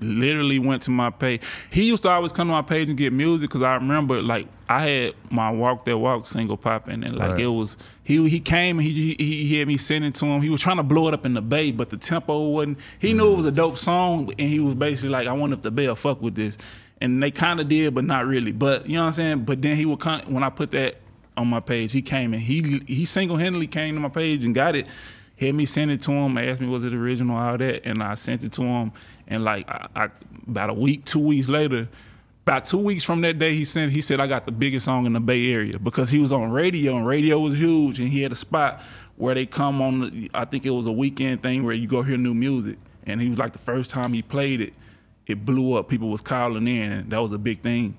[0.00, 1.42] literally went to my page.
[1.70, 4.46] He used to always come to my page and get music because I remember like
[4.68, 7.40] I had my Walk That Walk single popping and like Right.
[7.40, 10.42] it was he he came and he, he he had me send it to him.
[10.42, 12.78] He was trying to blow it up in the Bay, but the tempo wasn't.
[12.98, 15.62] He knew it was a dope song and he was basically like, I wonder if
[15.62, 16.56] the Bay will fuck with this.
[17.02, 18.52] And they kind of did, but not really.
[18.52, 19.44] But you know what I'm saying.
[19.44, 20.96] But then he would come when I put that
[21.36, 21.92] on my page.
[21.92, 24.86] He came and he he single handedly came to my page and got it.
[25.36, 26.36] Had me send it to him.
[26.36, 28.92] Asked me was it original, all that, and I sent it to him.
[29.30, 30.08] And like I, I,
[30.46, 31.88] about a week, two weeks later,
[32.46, 33.92] about two weeks from that day, he sent.
[33.92, 36.50] He said I got the biggest song in the Bay Area because he was on
[36.50, 38.82] radio and radio was huge, and he had a spot
[39.16, 40.28] where they come on.
[40.34, 43.28] I think it was a weekend thing where you go hear new music, and he
[43.28, 44.74] was like the first time he played it,
[45.26, 45.88] it blew up.
[45.88, 47.96] People was calling in, that was a big thing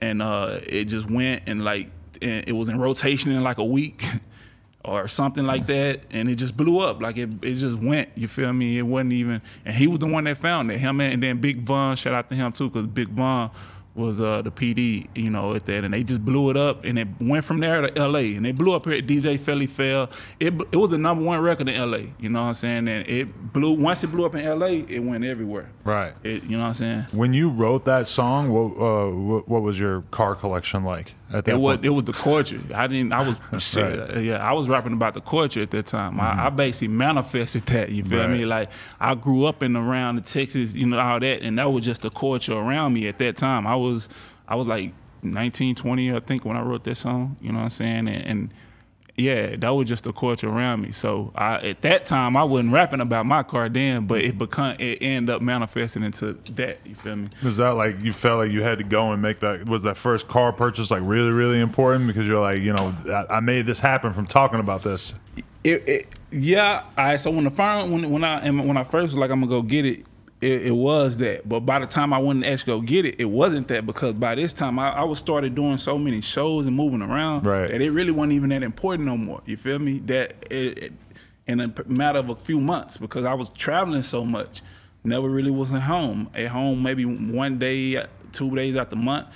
[0.00, 3.64] and uh, it just went and like and it was in rotation in like a
[3.64, 4.04] week
[4.84, 7.00] or something like that, and it just blew up.
[7.02, 8.10] Like it, it just went.
[8.14, 8.78] You feel me?
[8.78, 9.42] It wasn't even.
[9.64, 10.78] And he was the one that found it.
[10.78, 11.96] Him and, and then Big Von.
[11.96, 13.50] Shout out to him too, because Big Von
[13.98, 16.98] was uh, the PD, you know, at that, and they just blew it up, and
[16.98, 18.36] it went from there to L.A.
[18.36, 20.08] and they blew up here at DJ Felli Fel.
[20.38, 22.12] It it was the number one record in L.A.
[22.18, 22.88] You know what I'm saying?
[22.88, 24.84] And it blew once it blew up in L.A.
[24.88, 25.70] It went everywhere.
[25.84, 26.14] Right.
[26.22, 27.06] It, you know what I'm saying?
[27.12, 31.44] When you wrote that song, what uh, what, what was your car collection like at
[31.44, 31.86] that It was point?
[31.86, 32.60] it was the culture.
[32.74, 33.12] I didn't.
[33.12, 34.22] I was shit, Right.
[34.24, 34.36] yeah.
[34.38, 36.18] I was rapping about the culture at that time.
[36.20, 36.40] I, mm-hmm.
[36.40, 37.90] I basically manifested that.
[37.90, 38.44] You feel me?
[38.44, 41.84] Like I grew up in around the Texas, you know, all that, and that was
[41.84, 43.66] just the culture around me at that time.
[43.66, 44.08] I was
[44.46, 47.36] I was like 19, 20, I think, when I wrote that song.
[47.40, 48.08] You know what I'm saying?
[48.08, 48.54] And, and
[49.18, 50.92] yeah, that was just the culture around me.
[50.92, 54.76] So I, at that time, I wasn't rapping about my car then, but it become
[54.78, 56.78] it ended up manifesting into that.
[56.84, 57.28] You feel me?
[57.42, 59.68] Was that like you felt like you had to go and make that?
[59.68, 63.36] Was that first car purchase like really really important because you're like you know I,
[63.36, 65.14] I made this happen from talking about this.
[65.64, 66.84] It, it, yeah.
[66.96, 67.20] All right.
[67.20, 69.50] So when the phone, when when I and when I first was like I'm gonna
[69.50, 70.06] go get it,
[70.40, 71.48] it, it was that.
[71.48, 74.14] But by the time I went to actually go get it, it wasn't that because
[74.14, 77.70] by this time I, I was started doing so many shows and moving around Right.
[77.70, 79.42] that it really wasn't even that important no more.
[79.46, 79.98] You feel me?
[80.00, 80.92] That it, it,
[81.46, 84.62] in a matter of a few months because I was traveling so much,
[85.02, 86.28] never really wasn't home.
[86.34, 89.28] At home maybe one day, two days out the month.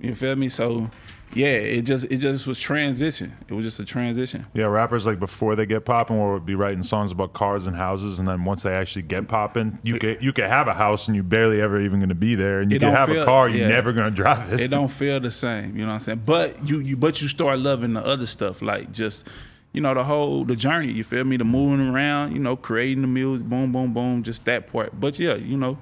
[0.00, 0.48] You feel me?
[0.48, 0.90] So.
[1.34, 3.36] Yeah, it just it just was transition.
[3.48, 4.46] It was just a transition.
[4.54, 8.18] Yeah, rappers like before they get popping will be writing songs about cars and houses,
[8.18, 11.16] and then once they actually get popping, you could you could have a house and
[11.16, 13.48] you barely ever even going to be there, and you don't have a feel- car,
[13.48, 14.60] you're never going to drive it.
[14.60, 15.76] it don't feel the same.
[15.76, 16.22] You know what I'm saying?
[16.24, 19.26] But you you but you start loving the other stuff, like just
[19.72, 20.92] you know the whole the journey.
[20.92, 21.36] You feel me?
[21.36, 24.98] The moving around, you know, creating the music, boom, boom, boom, just that part.
[24.98, 25.78] But yeah, you know,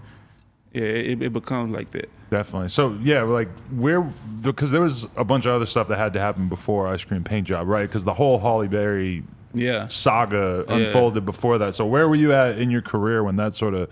[0.73, 2.09] yeah, it, it becomes like that.
[2.31, 2.71] Definitely.
[2.71, 6.21] So yeah, like where because there was a bunch of other stuff that had to
[6.21, 7.87] happen before Ice Cream Paint Job, right?
[7.89, 9.23] Because the whole Halle Berry
[9.55, 9.87] Yeah.
[9.87, 11.75] saga unfolded before that.
[11.75, 13.91] So where were you at in your career when that sort of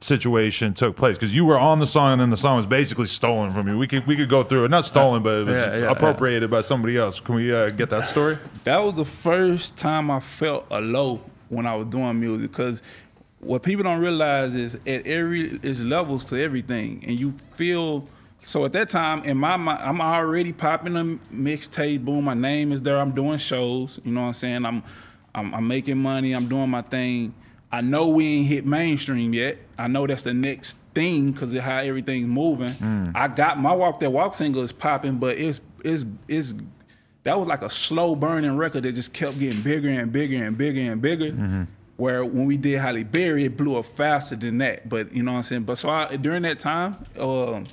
[0.00, 1.16] situation took place?
[1.16, 3.78] Because you were on the song and then the song was basically stolen from you.
[3.78, 4.68] We could we could go through it.
[4.68, 7.20] Not stolen, but it was Yeah, yeah, appropriated by somebody else.
[7.20, 8.38] Can we uh, get that story?
[8.64, 12.82] That was the first time I felt a low when I was doing music because
[13.46, 18.08] what people don't realize is at every is levels to everything, and you feel.
[18.40, 21.04] So at that time, in my mind, I'm already popping a
[21.34, 22.04] mixtape.
[22.04, 22.98] Boom, my name is there.
[22.98, 23.98] I'm doing shows.
[24.04, 24.64] You know what I'm saying?
[24.64, 24.84] I'm,
[25.34, 26.32] I'm, I'm making money.
[26.32, 27.34] I'm doing my thing.
[27.72, 29.58] I know we ain't hit mainstream yet.
[29.76, 32.70] I know that's the next thing because of how everything's moving.
[32.70, 33.12] Mm.
[33.14, 36.54] I got my Walk That Walk single is popping, but it's it's it's
[37.24, 40.56] that was like a slow burning record that just kept getting bigger and bigger and
[40.56, 41.32] bigger and bigger.
[41.32, 41.64] Mm-hmm.
[41.96, 44.88] Where when we did Halle Berry, it blew up faster than that.
[44.88, 45.62] But you know what I'm saying.
[45.62, 47.66] But so I, during that time, um,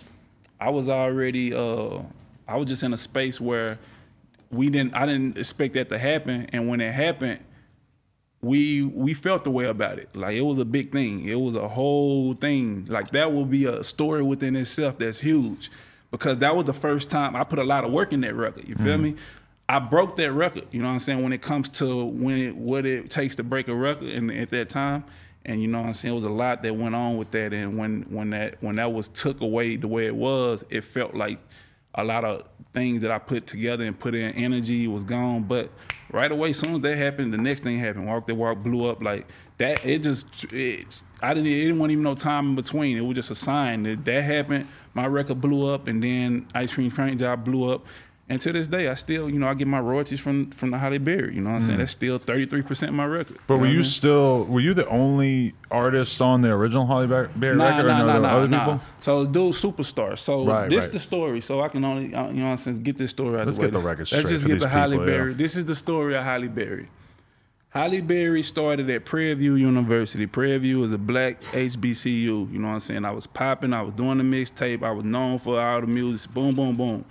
[0.60, 2.00] I was already uh,
[2.48, 3.80] I was just in a space where
[4.50, 7.40] we didn't I didn't expect that to happen, and when it happened,
[8.42, 10.16] we we felt the way about it.
[10.16, 11.28] Like it was a big thing.
[11.28, 12.86] It was a whole thing.
[12.88, 15.72] Like that will be a story within itself that's huge.
[16.12, 18.68] Because that was the first time I put a lot of work in that record.
[18.68, 19.16] You feel me?
[19.70, 20.68] I broke that record.
[20.72, 21.24] You know what I'm saying?
[21.24, 24.50] When it comes to when it what it takes to break a record and at
[24.52, 25.06] that time.
[25.46, 26.14] And you know what I'm saying?
[26.14, 27.54] It was a lot that went on with that.
[27.54, 31.16] And when when that when that was took away the way it was, it felt
[31.16, 31.40] like
[31.96, 35.44] a lot of things that I put together and put in energy was gone.
[35.44, 35.70] But
[36.12, 38.08] right away, as soon as that happened, the next thing happened.
[38.08, 39.02] Walk that walk blew up.
[39.02, 42.98] Like that it just it's I didn't it didn't want even no time in between.
[42.98, 44.68] It was just a sign that that happened.
[44.94, 47.86] My record blew up, and then Ice Cream Paint Job blew up.
[48.34, 50.80] And to this day, I still, you know, I get my royalties from from the
[50.80, 51.36] Halle Berry.
[51.36, 51.78] You know what I'm saying?
[51.78, 53.38] That's still 33 percent of my record.
[53.46, 53.84] But know were you mean?
[53.84, 58.02] still were you the only artist on the original Holly Ber- Berry Nah, record, nah,
[58.02, 58.66] or nah, nah, other nah.
[58.66, 58.82] people?
[59.02, 60.18] So dude, superstar.
[60.18, 60.94] So Right, this right.
[60.94, 61.42] the story.
[61.42, 63.60] So I can only, uh, you know, what I'm saying, get this story out Let's
[63.60, 63.68] the way.
[63.68, 65.18] get the record Let's just get the Holly people, yeah.
[65.18, 65.34] Berry.
[65.36, 66.88] This is the story of Halle Berry.
[67.70, 70.26] Halle Berry started at Prairie View University.
[70.26, 72.52] Prairie View is a black HBCU.
[72.52, 73.06] You know what I'm saying?
[73.06, 73.74] I was popping.
[73.74, 74.82] I was doing the mixtape.
[74.84, 76.32] I was known for all the music.
[76.34, 77.06] Boom, boom, boom.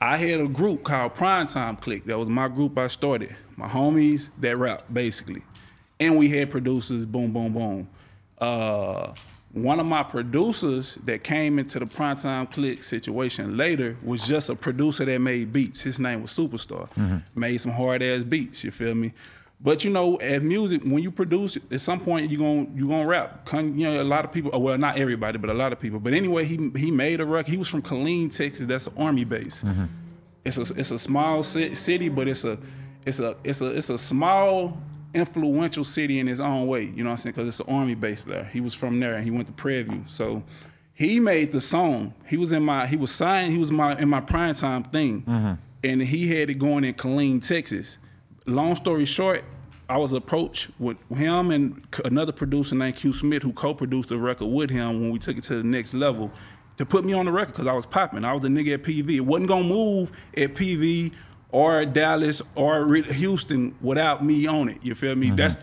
[0.00, 2.04] I had a group called Primetime Click.
[2.06, 3.34] That was my group I started.
[3.56, 5.42] My homies that rap, basically.
[6.00, 7.88] And we had producers, boom, boom, boom.
[8.38, 9.14] Uh,
[9.52, 14.56] one of my producers that came into the Primetime Click situation later was just a
[14.56, 15.80] producer that made beats.
[15.80, 16.88] His name was Superstar.
[17.36, 19.12] Made some hard ass beats, you feel me?
[19.64, 23.06] But you know, at music, when you produce, at some point you gonna you gonna
[23.06, 23.46] rap.
[23.46, 24.50] Con- You know, a lot of people.
[24.52, 25.98] Oh, well, not everybody, but a lot of people.
[25.98, 27.50] But anyway, he he made a record.
[27.50, 28.66] He was from Killeen, Texas.
[28.66, 29.62] That's an army base.
[29.62, 29.84] Mm-hmm.
[30.44, 32.58] It's a it's a small city, but it's a
[33.06, 34.76] it's a it's a it's a small
[35.14, 36.84] influential city in its own way.
[36.84, 37.34] You know what I'm saying?
[37.34, 38.44] Because it's an army base there.
[38.44, 40.04] He was from there, and he went to Prairie View.
[40.08, 40.42] So
[40.92, 42.12] he made the song.
[42.26, 43.50] He was in my he was signed.
[43.50, 45.54] He was my in my prime time thing, mm-hmm.
[45.82, 47.96] and he had it going in Killeen, Texas.
[48.46, 49.42] Long story short,
[49.88, 54.46] I was approached with him and another producer named Q Smith, who co-produced the record
[54.46, 56.30] with him when we took it to the next level,
[56.78, 58.24] to put me on the record because I was popping.
[58.24, 59.16] I was the nigga at PV.
[59.16, 61.12] It wasn't gonna move at PV
[61.54, 64.84] or Dallas or Houston without me on it.
[64.84, 65.28] You feel me?
[65.28, 65.36] Mm-hmm.
[65.36, 65.56] That's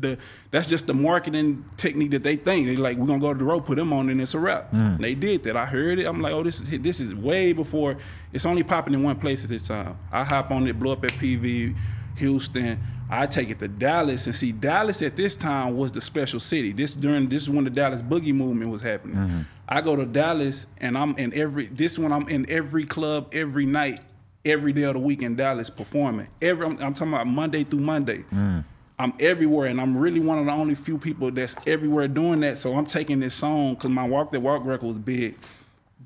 [0.00, 0.18] the
[0.50, 2.66] that's just the marketing technique that they think.
[2.66, 4.72] They like we're gonna go to the road, put them on, and it's a wrap.
[4.72, 4.96] Mm.
[4.96, 5.56] And they did that.
[5.56, 6.06] I heard it.
[6.06, 7.98] I'm like, oh, this is this is way before.
[8.32, 9.98] It's only popping in one place at this time.
[10.10, 11.76] I hop on it, blow up at PV,
[12.16, 12.80] Houston.
[13.10, 16.72] I take it to Dallas and see Dallas at this time was the special city.
[16.72, 19.16] This during this is when the Dallas boogie movement was happening.
[19.16, 19.40] Mm-hmm.
[19.68, 23.66] I go to Dallas and I'm in every this one I'm in every club every
[23.66, 24.00] night,
[24.44, 26.28] every day of the week in Dallas performing.
[26.40, 28.24] Every I'm, I'm talking about Monday through Monday.
[28.32, 28.64] Mm.
[28.98, 32.58] I'm everywhere and I'm really one of the only few people that's everywhere doing that.
[32.58, 35.36] So I'm taking this song because my Walk That Walk record was big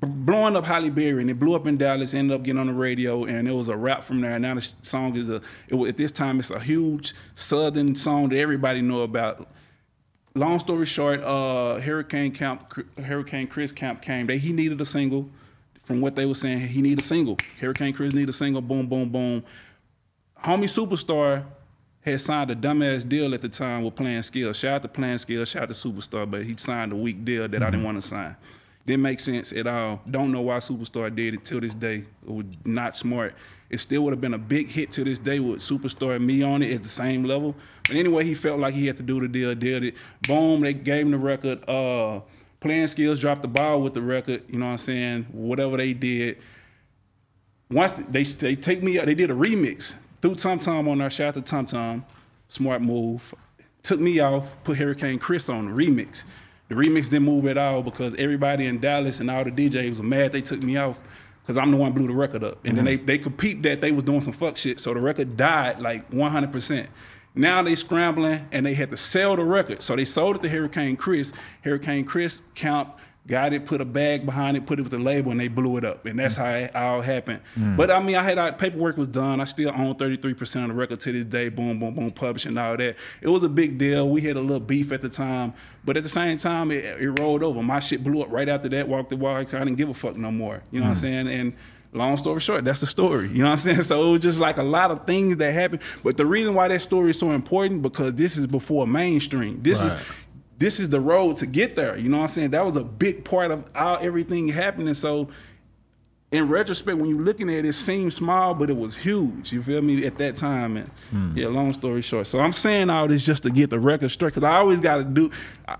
[0.01, 2.13] blowing up Halle Berry, and it blew up in Dallas.
[2.13, 4.35] Ended up getting on the radio, and it was a rap from there.
[4.35, 5.41] And now the song is a.
[5.67, 9.47] It at this time, it's a huge Southern song that everybody know about.
[10.35, 14.27] Long story short, uh, Hurricane Camp, Hurricane Chris Camp came.
[14.27, 15.29] They he needed a single.
[15.83, 17.35] From what they were saying, he needed a single.
[17.59, 18.61] Hurricane Chris needed a single.
[18.61, 19.43] Boom, boom, boom.
[20.43, 21.45] Homie Superstar
[22.01, 24.55] had signed a dumbass deal at the time with Play-N-Skillz.
[24.55, 27.63] Shout out to Play-N-Skillz, shout out to Superstar, but he signed a weak deal that
[27.63, 28.35] I didn't want to sign.
[28.89, 30.01] Didn't make sense at all.
[30.09, 32.05] Don't know why Superstar did it till this day.
[32.27, 33.35] It was not smart.
[33.69, 36.41] It still would have been a big hit to this day with Superstar and me
[36.41, 37.55] on it at the same level.
[37.87, 39.95] But anyway, he felt like he had to do the deal, did it.
[40.27, 41.69] Boom, they gave him the record.
[41.69, 42.21] Uh,
[42.61, 45.27] Play-N-Skillz dropped the ball with the record, you know what I'm saying?
[45.31, 46.39] Whatever they did
[47.71, 49.93] once they they take me out, they did a remix.
[50.21, 52.05] Threw Tum Tum on our shout out to Tum Tum,
[52.47, 53.35] smart move.
[53.83, 56.25] Took me off, put Hurricane Chris on the remix.
[56.69, 60.03] The remix didn't move at all because everybody in Dallas and all the DJs were
[60.03, 60.99] mad they took me off
[61.41, 62.59] because I'm the one who blew the record up.
[62.63, 63.05] And then mm-hmm.
[63.05, 65.79] they they could peep that they was doing some fuck shit, so the record died
[65.79, 66.87] like 100%.
[67.35, 69.81] Now they scrambling and they had to sell the record.
[69.81, 71.33] So they sold it to Hurricane Chris.
[71.63, 72.89] Hurricane Chris count
[73.29, 75.77] got it, put a bag behind it, put it with the label, and they blew
[75.77, 76.05] it up.
[76.05, 77.39] And that's how it all happened.
[77.55, 79.39] But I mean, I had uh, paperwork was done.
[79.39, 81.49] I still own 33% of the record to this day.
[81.49, 82.95] Boom, boom, boom, publishing all that.
[83.21, 84.09] It was a big deal.
[84.09, 85.53] We had a little beef at the time,
[85.85, 87.61] but at the same time, it, it rolled over.
[87.61, 88.87] My shit blew up right after that.
[88.89, 89.53] Walk That Walk.
[89.53, 90.63] I didn't give a fuck no more.
[90.71, 91.27] You know what I'm saying?
[91.27, 91.53] And
[91.93, 93.27] long story short, that's the story.
[93.29, 93.83] You know what I'm saying?
[93.83, 95.81] So it was just like a lot of things that happened.
[96.03, 99.61] But the reason why that story is so important because this is before mainstream.
[99.61, 100.01] This is Right.
[100.59, 101.97] This is the road to get there.
[101.97, 102.51] You know what I'm saying?
[102.51, 104.93] That was a big part of how everything happening.
[104.93, 105.29] So
[106.31, 109.51] in retrospect, when you're looking at it, it seems small, but it was huge.
[109.51, 110.05] You feel me?
[110.05, 111.35] At that time, and Hmm.
[111.35, 111.47] yeah.
[111.47, 114.43] Long story short, so I'm saying all this just to get the record straight, because
[114.43, 115.31] I always got to do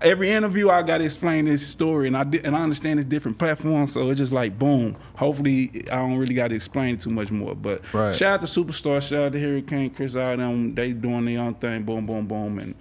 [0.02, 0.68] every interview.
[0.68, 3.92] I got to explain this story, and I did, and I understand it's different platforms,
[3.92, 4.96] so it's just like boom.
[5.14, 7.54] Hopefully, I don't really got to explain it too much more.
[7.54, 8.12] But Right.
[8.12, 10.74] shout out to Superstar, shout out to Hurricane Chris, all them.
[10.74, 12.74] They doing their own thing, boom, boom, boom, and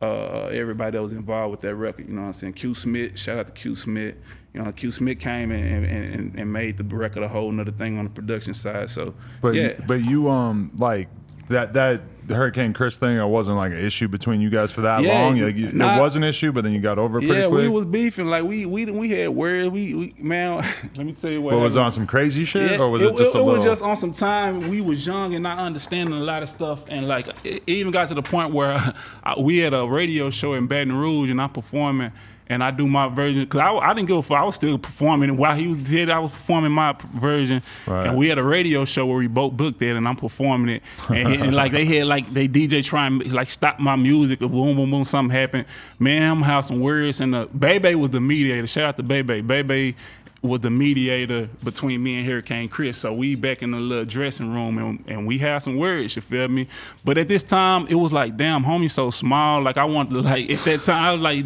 [0.00, 2.08] uh, everybody that was involved with that record.
[2.08, 2.52] You know what I'm saying?
[2.54, 4.14] Q Smith, shout out to Q Smith.
[4.54, 7.72] You know, Q Smith came and, and, and, and made the record a whole nother
[7.72, 8.90] thing on the production side.
[8.90, 11.08] So But yeah, but you um like
[11.48, 12.02] that that
[12.34, 15.38] Hurricane Chris thing, it wasn't like an issue between you guys for that Yeah, long.
[15.38, 15.96] Like, you, nah.
[15.96, 17.62] it was an issue, but then you got over it pretty Yeah, quick.
[17.62, 18.26] we was beefing.
[18.26, 19.70] Like we we we had words.
[19.70, 20.56] We, we man,
[20.96, 21.52] let me tell you what.
[21.52, 23.54] but was it on some crazy shit, Yeah, or was it, just a it little?
[23.56, 26.84] was just on some time we was young and not understanding a lot of stuff,
[26.88, 28.72] and like it even got to the point where
[29.24, 32.12] I, we had a radio show in Baton Rouge, and I'm performing,
[32.50, 34.38] and I do my version because I, I didn't give a fuck.
[34.38, 38.06] I was still performing, and while he was here, I was performing my version, Right.
[38.06, 40.82] and we had a radio show where we both booked it, and I'm performing it,
[41.08, 44.76] and, and, like they had like they DJ trying like stop my music, or boom
[44.76, 45.66] boom boom, something happened.
[45.98, 48.66] Man, I'm have some words, and the Bebe was the mediator.
[48.66, 49.94] Shout out to Bebe, Bebe
[50.40, 52.96] was the mediator between me and Hurricane Chris.
[52.98, 56.22] So we back in the little dressing room and, and we had some words, you
[56.22, 56.68] feel me?
[57.04, 59.60] But at this time, it was like, damn, homie so small.
[59.60, 61.44] Like I wanted to like at that time, I was like,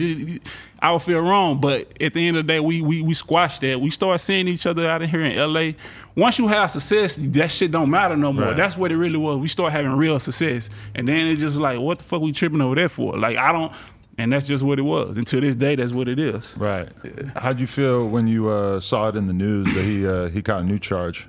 [0.83, 1.61] I would feel wrong.
[1.61, 3.81] But at the end of the day, we we we squashed that.
[3.81, 5.73] We start seeing each other out of here in LA.
[6.17, 8.47] Once you have success, that shit don't matter no more.
[8.47, 8.57] Right.
[8.57, 9.39] That's what it really was.
[9.39, 10.69] We start having real success.
[10.95, 13.17] And then it just like, what the fuck we tripping over there for?
[13.17, 13.73] Like I don't
[14.19, 15.17] and that's just what it was.
[15.17, 16.55] And to this day, that's what it is.
[16.59, 16.89] right.
[17.37, 20.43] How'd you feel when you uh, saw it in the news that he uh, he
[20.43, 21.29] caught a new charge?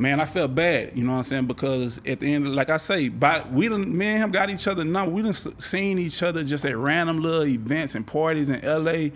[0.00, 1.46] Man, I felt bad, you know what I'm saying?
[1.46, 4.66] Because at the end, like I say, by we done, me and him got each
[4.66, 5.12] other number.
[5.12, 9.10] We done s- seen each other just at random little events and parties in LA.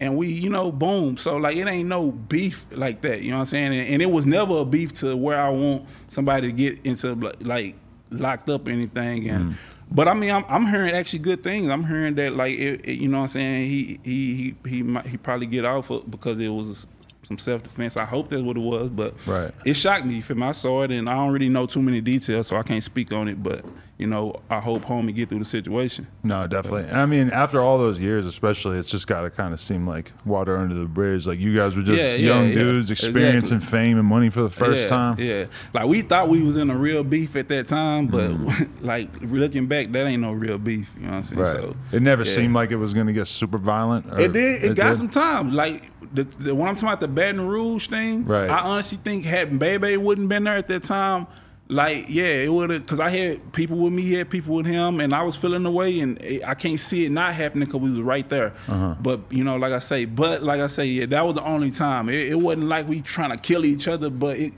[0.00, 1.16] And we, you know, boom.
[1.16, 3.74] So like it ain't no beef like that, you know what I'm saying?
[3.74, 7.14] And, and it was never a beef to where I want somebody to get into
[7.40, 7.74] like
[8.10, 9.28] locked up or anything.
[9.28, 9.56] And mm.
[9.90, 11.68] but I mean, I'm, I'm hearing actually good things.
[11.68, 13.66] I'm hearing that like it, it- you know what I'm saying.
[13.66, 16.86] He he he he might he probably get off of- because it was
[17.28, 17.96] some self defense.
[17.96, 19.52] I hope that's what it was, but Right.
[19.64, 20.16] it shocked me.
[20.16, 20.46] You feel me?
[20.46, 23.12] I saw it, and I don't really know too many details, so I can't speak
[23.12, 23.40] on it.
[23.42, 23.64] But
[23.98, 26.06] you know, I hope homie get through the situation.
[26.22, 26.88] No, definitely.
[26.92, 30.12] I mean, after all those years, especially, it's just got to kind of seem like
[30.24, 31.26] water under the bridge.
[31.26, 32.54] Like you guys were just Yeah, yeah, young yeah.
[32.54, 33.78] dudes experiencing Exactly.
[33.78, 35.16] fame and money for the first yeah, time.
[35.18, 38.68] Yeah, like we thought we was in a real beef at that time, but Mm.
[38.82, 40.88] like looking back, that ain't no real beef.
[40.96, 41.40] You know what I'm saying?
[41.42, 41.52] Right.
[41.52, 42.32] So it never yeah.
[42.34, 44.06] seemed like it was to get super violent.
[44.18, 44.62] It did.
[44.62, 44.98] It, got did?
[44.98, 45.52] some time.
[45.52, 48.48] Like the, the when I'm talking about the Baton Rouge thing, Right.
[48.48, 51.26] I honestly think had Bebe wouldn't been there at that time,
[51.68, 52.86] like yeah, it would have.
[52.86, 55.70] Cause I had people with me, had people with him, and I was feeling the
[55.70, 58.54] way, and it, I can't see it not happening because we was right there.
[58.66, 58.94] Uh-huh.
[59.00, 61.70] But you know, like I say, but like I say, yeah, that was the only
[61.70, 62.08] time.
[62.08, 64.54] It, it wasn't like we trying to kill each other, but it,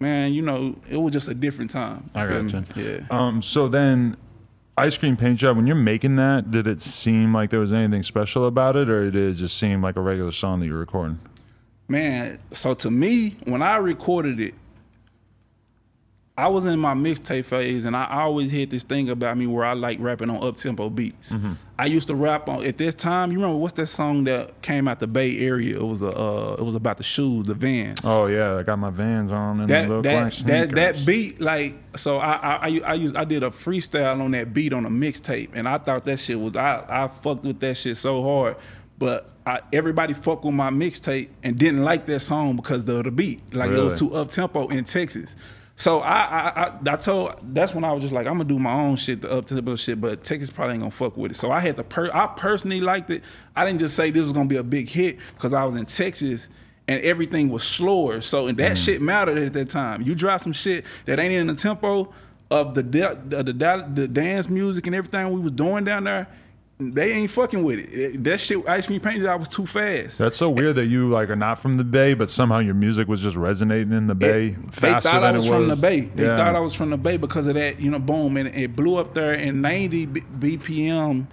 [0.00, 2.10] man, you know, it was just a different time.
[2.14, 2.84] I Feel got me?
[2.84, 3.06] Yeah.
[3.10, 4.16] Um, so then,
[4.76, 5.56] ice cream paint job.
[5.56, 9.10] When you're making that, did it seem like there was anything special about it, or
[9.10, 11.20] did it just seem like a regular song that you're recording?
[11.86, 14.54] Man, so to me, when I recorded it,
[16.36, 19.66] I was in my mixtape phase, and I always had this thing about me where
[19.66, 21.32] I like rapping on up tempo beats.
[21.32, 21.52] Mm-hmm.
[21.78, 23.32] I used to rap on at this time.
[23.32, 25.76] You remember what's that song that came out the Bay Area?
[25.76, 28.00] It was a uh, it was about the shoes, the Vans.
[28.02, 31.74] Oh yeah, I got my Vans on and that little that, that that beat like
[31.96, 34.90] so I I I, I, used, I did a freestyle on that beat on a
[34.90, 38.56] mixtape, and I thought that shit was I I fucked with that shit so hard,
[38.98, 39.28] but.
[39.44, 43.52] I, everybody fucked with my mixtape and didn't like that song because of the beat.
[43.52, 45.34] Like it was too up tempo in Texas.
[45.76, 48.58] So I, I I I told that's when I was just like I'm gonna do
[48.58, 51.34] my own shit, the up tempo shit, but Texas probably ain't gonna fuck with it.
[51.34, 53.22] So I had to per I personally liked it.
[53.56, 55.86] I didn't just say this was gonna be a big hit because I was in
[55.86, 56.50] Texas
[56.86, 58.20] and everything was slower.
[58.20, 58.84] So and that mm.
[58.84, 60.02] shit mattered at that time.
[60.02, 62.12] You drop some shit that ain't in the tempo
[62.50, 66.28] of the the, the, the dance music and everything we was doing down there.
[66.90, 67.92] They ain't fucking with it.
[67.92, 70.18] It- That shit, ice cream paint job was too fast.
[70.18, 73.08] That's so weird that you like are not from the Bay, but somehow your music
[73.08, 75.76] was just resonating in the Bay It- faster they thought I was, it from the
[75.76, 76.00] Bay.
[76.14, 76.36] They Yeah.
[76.36, 78.96] thought I was from the Bay because of that, you know, boom, and it blew
[78.96, 79.32] up there.
[79.32, 81.26] And 90 B- BPM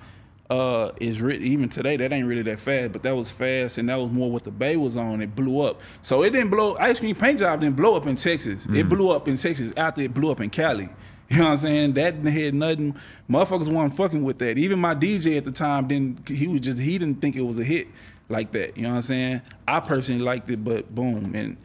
[0.50, 1.96] uh, is written even today.
[1.96, 4.50] That ain't really that fast, but that was fast, and that was more what the
[4.52, 5.22] Bay was on.
[5.22, 6.76] It blew up, so it didn't blow.
[6.80, 8.66] Ice cream paint job didn't blow up in Texas.
[8.66, 8.90] It Mm.
[8.90, 10.90] blew up in Texas after it blew up in Cali.
[11.30, 11.94] You know what I'm saying?
[11.94, 12.96] That had nothing.
[13.30, 14.58] Motherfuckers weren't fucking with that.
[14.58, 16.28] Even my DJ at the time didn't.
[16.28, 17.88] He was just he didn't think it was a hit
[18.30, 18.76] like that.
[18.76, 19.42] You know what I'm saying?
[19.68, 21.58] I personally liked it, but boom and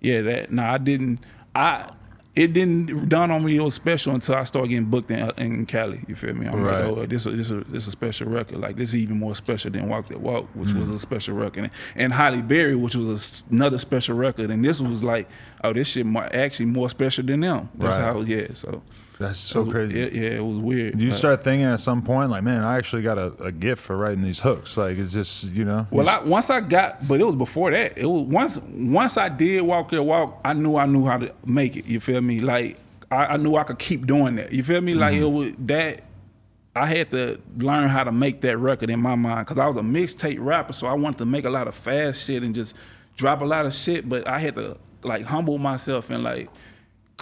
[0.00, 0.50] yeah, that.
[0.50, 1.20] No, I didn't.
[1.54, 1.90] I
[2.34, 5.66] it didn't dawn on me it was special until I started getting booked in, in
[5.66, 6.00] Cali.
[6.08, 6.46] You feel me?
[6.48, 6.84] I'm Right.
[6.86, 8.58] like, oh, this is this is this a special record.
[8.58, 10.94] Like this is even more special than Walk That Walk, which was Mm.
[10.94, 14.50] a special record, and, and Halle Berry, which was a another special record.
[14.50, 15.28] And this was like,
[15.62, 17.68] oh, this shit more, actually more special than them.
[17.76, 18.04] That's Right.
[18.04, 18.46] how yeah.
[18.54, 18.82] So
[19.22, 19.98] That's so it- crazy.
[19.98, 20.98] Yeah, yeah, it was weird.
[20.98, 23.52] Do you Like- start thinking at some point like, man, I actually got a, a
[23.52, 24.76] gift for writing these hooks?
[24.76, 25.86] Like it's just you know.
[25.90, 27.96] Well, I, once I got, but it was before that.
[27.96, 31.32] It was once once I did walk that walk, I knew I knew how to
[31.46, 31.86] make it.
[31.86, 32.40] You feel me?
[32.40, 32.78] Like
[33.10, 34.52] I, I knew I could keep doing that.
[34.52, 34.94] You feel me?
[34.94, 35.34] Like it mm-hmm.
[35.34, 36.02] was that.
[36.74, 39.76] I had to learn how to make that record in my mind because I was
[39.76, 42.74] a mixtape rapper, so I wanted to make a lot of fast shit and just
[43.16, 44.08] drop a lot of shit.
[44.08, 46.48] But I had to like humble myself and like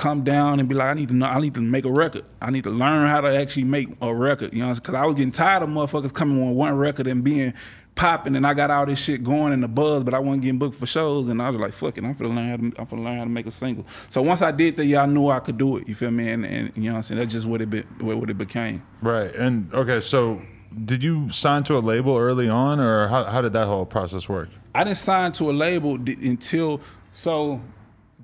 [0.01, 2.25] come down and be like, I need to know, I need to make a record.
[2.41, 4.55] I need to learn how to actually make a record.
[4.55, 7.53] You know, because I was getting tired of motherfuckers coming on one record and being
[7.97, 10.59] popping, and I got all this shit going in the buzz, but I wasn't getting
[10.59, 12.85] booked for shows, and I was like, fuck it, I'm gonna learn how to, I'm
[12.87, 13.85] gonna learn how to make a single.
[14.09, 15.87] So once I did that, I knew I could do it.
[15.87, 16.31] You feel me?
[16.31, 18.83] And, and you know, what I'm saying that's just what it be, what it became.
[19.03, 19.35] Right.
[19.35, 20.41] And okay, so
[20.83, 24.31] did you sign to a label early on, or how how did that whole process
[24.31, 24.49] work?
[24.75, 26.81] I didn't sign to a label until
[27.13, 27.61] so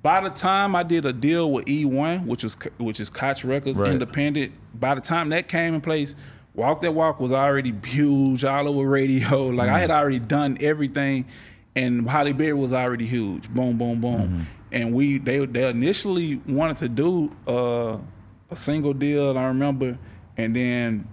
[0.06, 3.76] by the time I did a deal with E1, which was which is Koch Records,
[3.76, 3.90] right.
[3.90, 6.14] independent, by the time that came in place,
[6.54, 9.48] Walk That Walk was already huge all over radio.
[9.50, 9.74] Like mm-hmm.
[9.74, 11.26] I had already done everything,
[11.74, 13.50] and Halle Berry was already huge.
[13.50, 14.20] Boom, boom, boom.
[14.20, 14.40] Mm-hmm.
[14.70, 17.98] And we they they initially wanted to do uh,
[18.48, 19.36] a single deal.
[19.36, 19.98] I remember,
[20.36, 21.08] and then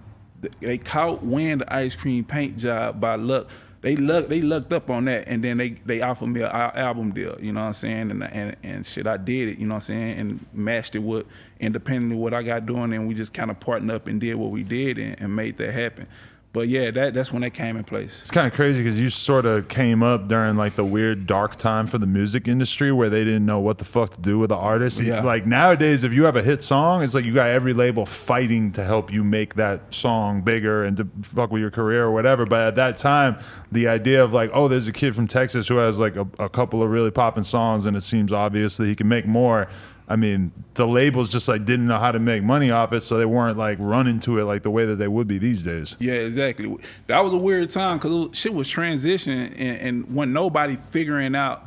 [0.60, 3.48] they caught wind the ice cream paint job by luck
[3.84, 7.12] they look they looked up on that and then they they offered me an album
[7.12, 8.10] deal, you know what I'm saying?
[8.10, 11.00] And and and shit, I did it, you know what I'm saying, and matched it
[11.00, 11.26] with
[11.60, 14.50] independently what I got doing, and we just kind of partnered up and did what
[14.50, 16.06] we did and, and made that happen
[16.54, 18.20] but yeah, that that's when that came in place.
[18.20, 21.56] It's kind of crazy because you sort of came up during like the weird dark
[21.56, 24.50] time for the music industry where they didn't know what the fuck to do with
[24.50, 25.00] the artist.
[25.00, 25.20] Yeah.
[25.20, 28.70] Like nowadays, if you have a hit song, it's like you got every label fighting
[28.72, 32.46] to help you make that song bigger and to fuck with your career or whatever.
[32.46, 33.36] But at that time,
[33.72, 36.48] the idea of like, oh, there's a kid from Texas who has like a, a
[36.48, 39.66] couple of really popping songs and it seems obvious that he can make more
[40.06, 43.16] I mean, the labels just like didn't know how to make money off it, so
[43.16, 45.96] they weren't like running to it like the way that they would be these days.
[45.98, 46.76] Yeah, exactly.
[47.06, 51.64] That was a weird time because shit was transitioning, and, and when nobody figuring out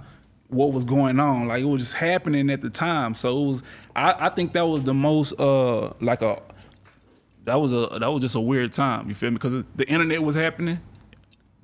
[0.50, 3.16] what was going on, like it was just happening at the time.
[3.16, 3.64] So it was,
[3.96, 6.42] I, I think that was the most uh like a
[7.46, 9.10] that was a that was just a weird time.
[9.10, 9.36] You feel me?
[9.36, 10.80] Because the internet was happening,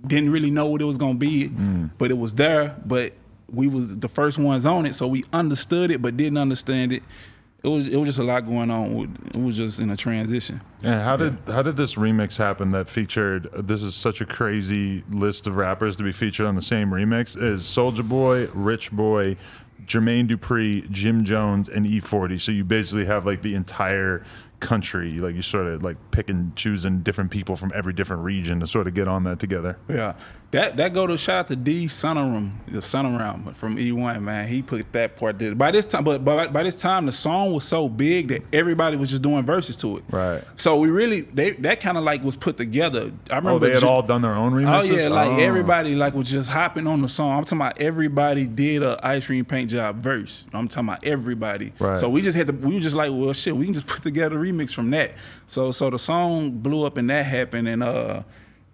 [0.06, 1.92] didn't really know what it was gonna be, mm.
[1.98, 2.76] but it was there.
[2.86, 3.14] But
[3.54, 7.04] we was the first ones on it, so we understood it but didn't understand it.
[7.64, 9.18] It was it was just a lot going on.
[9.34, 10.60] It was just in a transition.
[10.82, 11.54] And how did yeah.
[11.54, 13.50] how did this remix happen that featured?
[13.54, 17.42] This is such a crazy list of rappers to be featured on the same remix.
[17.42, 19.38] Is Soulja Boy, Rich Boy,
[19.86, 22.42] Jermaine Dupri, Jim Jones, and E40.
[22.42, 24.26] So you basically have like the entire
[24.68, 25.20] country.
[25.20, 28.68] Like you sort of like pick and choosing different people from every different region to
[28.68, 29.78] sort of get on that together.
[29.88, 30.14] Yeah,
[30.54, 34.48] that that go to shout out to D Sonorum, the Sonorum from E1 man.
[34.48, 35.56] He put that part there.
[35.56, 38.96] By this time, but by, by this time the song was so big that everybody
[38.96, 40.04] was just doing verses to it.
[40.12, 40.44] Right.
[40.56, 43.12] So we really they that kind of like was put together.
[43.32, 44.92] I remember oh, they had J- all done their own remixes.
[44.92, 45.40] Oh yeah, like oh.
[45.40, 47.40] everybody like was just hopping on the song.
[47.40, 50.46] I'm talking about everybody did a ice cream paint job verse.
[50.54, 51.74] I'm talking about everybody.
[51.80, 51.98] Right.
[51.98, 52.54] So we just had to.
[52.54, 55.14] We were just like, well, shit, we can just put together a remix from that.
[55.48, 58.24] So so the song blew up and that happened and uh,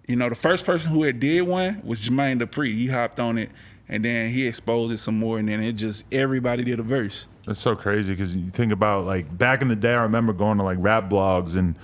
[0.06, 2.72] you know, the first person who had did one was Jermaine Dupri.
[2.72, 3.50] He hopped on it
[3.88, 7.26] and then he exposed it some more and then it just everybody did a verse.
[7.46, 9.92] That's so crazy because you think about like back in the day.
[9.92, 11.76] I remember going to like rap blogs and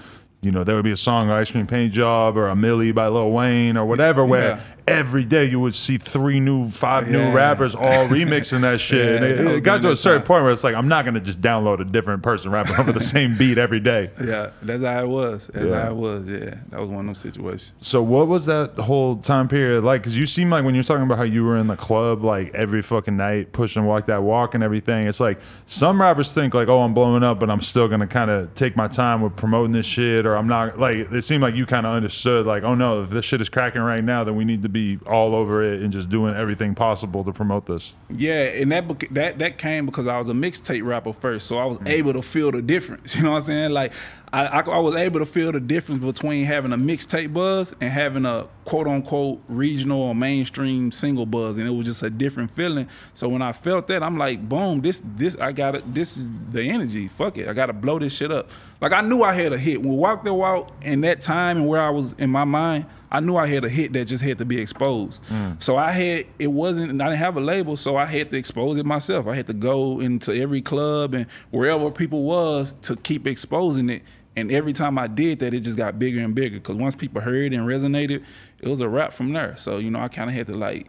[0.42, 3.09] you know, there would be a song, Ice Cream Paint Job, or a Milli by
[3.09, 4.62] Lil Wayne, or whatever, where yeah.
[4.87, 7.16] Every day you would see three new, five yeah.
[7.16, 9.05] new rappers all remixing that shit.
[9.05, 10.26] Yeah, and it, it got to a certain time.
[10.26, 12.93] point where it's like, I'm not going to just download a different person rapping over
[12.93, 14.11] the same beat every day.
[14.22, 15.51] Yeah, that's how it was.
[15.53, 16.28] That's how it was.
[16.28, 17.72] Yeah, that was one of those situations.
[17.80, 20.03] So, what was that whole time period like?
[20.03, 22.55] Because you seem like when you're talking about how you were in the club like
[22.55, 26.68] every fucking night, pushing Walk That Walk and everything, it's like some rappers think like,
[26.68, 29.37] oh, I'm blowing up, but I'm still going to kind of take my time with
[29.37, 32.62] promoting this shit, or I'm not like it seemed like you kind of understood like
[32.62, 34.76] oh no if this shit is cracking right now then we need to be
[35.07, 39.39] all over it and just doing everything possible to promote this yeah and that that
[39.39, 41.89] that came because i was a mixtape rapper first so i was mm-hmm.
[41.89, 43.93] able to feel the difference you know what i'm saying like
[44.33, 47.91] I, I, I was able to feel the difference between having a mixtape buzz and
[47.91, 52.51] having a quote unquote regional or mainstream single buzz, and it was just a different
[52.51, 52.89] feeling.
[53.14, 55.95] So when I felt that, I'm like, boom, this this I got it.
[55.95, 57.09] This is the energy.
[57.09, 58.51] Fuck it, I got to blow this shit up.
[58.81, 61.59] Like I knew I had a hit when we walked the walk in that time
[61.59, 62.87] and where I was in my mind.
[63.11, 65.22] I knew I had a hit that just had to be exposed.
[65.24, 65.62] Mm.
[65.62, 68.76] So I had it wasn't I didn't have a label, so I had to expose
[68.76, 69.26] it myself.
[69.26, 74.02] I had to go into every club and wherever people was to keep exposing it.
[74.38, 76.61] And every time I did that, it just got bigger and bigger.
[76.61, 78.22] Cause once people heard and resonated,
[78.61, 79.57] it was a wrap from there.
[79.57, 80.88] So you know, I kind of had to like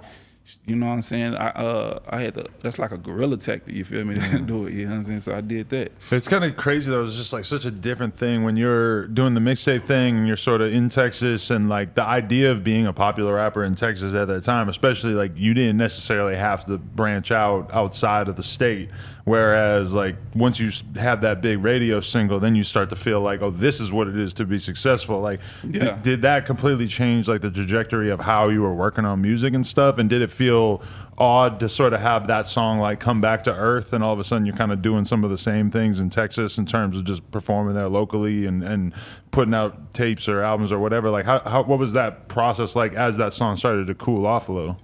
[0.66, 1.36] you know what I'm saying?
[1.36, 4.68] I uh I had to that's like a guerrilla tactic, you feel me, to do
[4.68, 5.22] it, you know what I'm saying?
[5.22, 5.92] So I did that.
[6.12, 9.34] It's kind of crazy though, it's just like such a different thing when you're doing
[9.34, 12.88] the mixtape thing and you're sort of in Texas and like the idea of being
[12.88, 16.78] a popular rapper in Texas at that time, especially like you didn't necessarily have to
[16.78, 18.90] branch out outside of the state.
[19.28, 23.42] Whereas, like once you have that big radio single, then you start to feel like,
[23.42, 25.20] oh, this is what it is to be successful.
[25.20, 26.00] Like, yeah.
[26.02, 29.68] did that completely change like the trajectory of how you were working on music and
[29.68, 29.98] stuff?
[29.98, 30.82] And did it feel
[31.18, 34.20] odd to sort of have that song like come back to earth, and all of
[34.20, 36.96] a sudden you're kind of doing some of the same things in Texas in terms
[36.96, 38.94] of just performing there locally and and
[39.32, 41.10] putting out tapes or albums or whatever.
[41.10, 44.50] Like, how, how what was that process like as that song started to cool off
[44.50, 44.80] a little?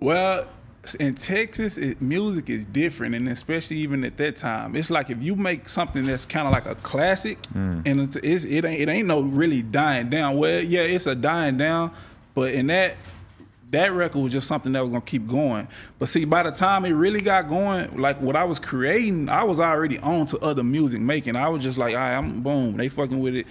[0.00, 0.46] Well,
[1.00, 5.22] in Texas, it, music is different, and especially even at that time, it's like if
[5.22, 7.82] you make something that's kind of like a classic, mm.
[7.84, 10.36] and it's, it's, it ain't it ain't no really dying down.
[10.36, 11.92] Well, yeah, it's a dying down,
[12.34, 12.96] but in that
[13.70, 15.68] that record was just something that was gonna keep going.
[15.98, 19.44] But see, by the time it really got going, like what I was creating, I
[19.44, 21.36] was already on to other music making.
[21.36, 23.46] I was just like, all right, I'm boom, they fucking with it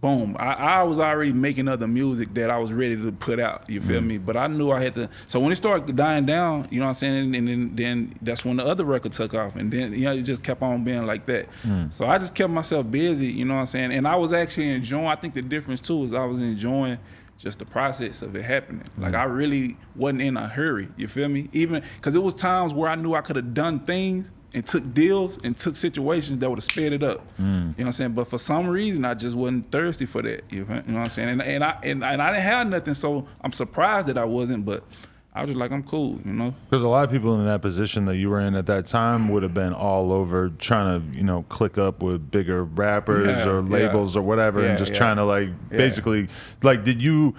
[0.00, 0.36] boom.
[0.38, 3.68] I, I, was already making other music that I was ready to put out.
[3.68, 4.06] You feel mm.
[4.06, 4.18] me?
[4.18, 5.10] But I knew I had to.
[5.26, 8.44] So when it started dying down, you know what I'm saying, and, then, then that's
[8.44, 11.06] when the other record took off, and then you know it just kept on being
[11.06, 11.48] like that.
[11.62, 11.92] Mm.
[11.92, 13.26] So I just kept myself busy.
[13.26, 13.92] You know what I'm saying?
[13.92, 15.06] And I was actually enjoying.
[15.06, 16.98] I think the difference too is I was enjoying
[17.40, 18.84] just the process of it happening.
[18.98, 19.02] Mm.
[19.02, 20.88] Like I really wasn't in a hurry.
[20.96, 21.48] You feel me?
[21.52, 24.92] Even because it was times where I knew I could have done things and took
[24.92, 27.26] deals and took situations that would have sped it up.
[27.38, 27.38] Mm.
[27.38, 28.12] You know what I'm saying?
[28.12, 30.44] But for some reason, I just wasn't thirsty for that.
[30.50, 31.30] You know what I'm saying?
[31.30, 34.66] And, and I and, and I didn't have nothing, so I'm surprised that I wasn't.
[34.66, 34.84] But
[35.32, 36.54] I was just like, I'm cool, you know.
[36.68, 39.28] Because a lot of people in that position that you were in at that time
[39.28, 43.48] would have been all over trying to, you know, click up with bigger rappers yeah,
[43.48, 44.20] or labels yeah.
[44.20, 46.28] or whatever, yeah, and just trying to like basically,
[46.62, 47.34] like, did you?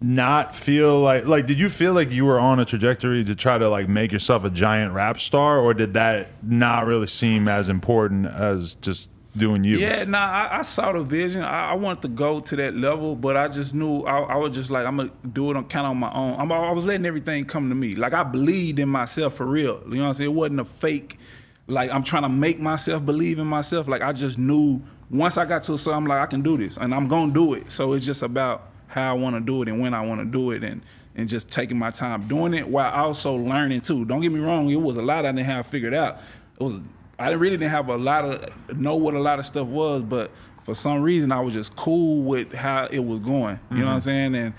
[0.00, 3.56] not feel like like did you feel like you were on a trajectory to try
[3.56, 7.70] to like make yourself a giant rap star or did that not really seem as
[7.70, 9.78] important as just doing you.
[9.78, 11.42] Yeah nah i, I saw the vision.
[11.42, 14.54] I, I, wanted to go to that level but i just knew i, I was
[14.54, 16.40] just like i'm gonna do it on kind of on my own.
[16.40, 17.94] I'm, i was letting everything come to me.
[17.94, 19.82] Like i believed in myself for real.
[19.88, 20.30] You know what i'm saying?
[20.30, 21.18] It wasn't a fake
[21.66, 23.88] like i'm trying to make myself believe in myself.
[23.88, 26.76] Like i just knew once i got to certain i'm like i can do this
[26.76, 27.70] and i'm gonna do it.
[27.70, 30.24] So it's just about how I want to do it and when I want to
[30.24, 30.82] do it and
[31.16, 34.04] and just taking my time doing it while also learning too.
[34.04, 36.20] Don't get me wrong, it was a lot I didn't have figured out.
[36.60, 36.80] It was
[37.18, 40.30] I really didn't have a lot of know what a lot of stuff was, but
[40.62, 43.32] for some reason I was just cool with how it was going.
[43.70, 43.78] You mm-hmm.
[43.80, 44.04] know what I'm mm-hmm.
[44.04, 44.34] saying?
[44.34, 44.54] And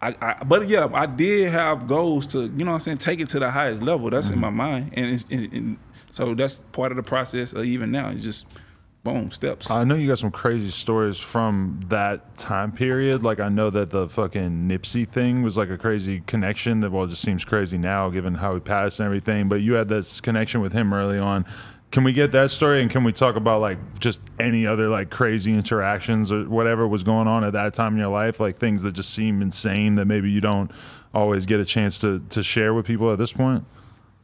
[0.00, 3.20] I, I, but yeah, I did have goals to, you know what I'm saying, take
[3.20, 4.10] it to the highest level.
[4.10, 4.34] That's mm-hmm.
[4.34, 4.90] in my mind.
[4.94, 5.76] And, and, and
[6.10, 8.10] so that's part of the process even now.
[8.10, 8.46] It's just
[9.04, 9.70] boom steps.
[9.70, 13.22] I know you got some crazy stories from that time period.
[13.22, 17.04] Like I know that the fucking Nipsey thing was like a crazy connection that well
[17.04, 19.48] it just seems crazy now given how he passed and everything.
[19.48, 21.44] But you had this connection with him early on.
[21.92, 25.10] Can we get that story and can we talk about like just any other like
[25.10, 28.82] crazy interactions or whatever was going on at that time in your life, like things
[28.82, 30.70] that just seem insane that maybe you don't
[31.14, 33.64] always get a chance to to share with people at this point?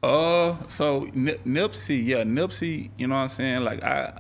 [0.03, 3.65] Uh, so Nipsey, yeah, Nipsey, you know what I'm saying?
[3.65, 4.19] Like I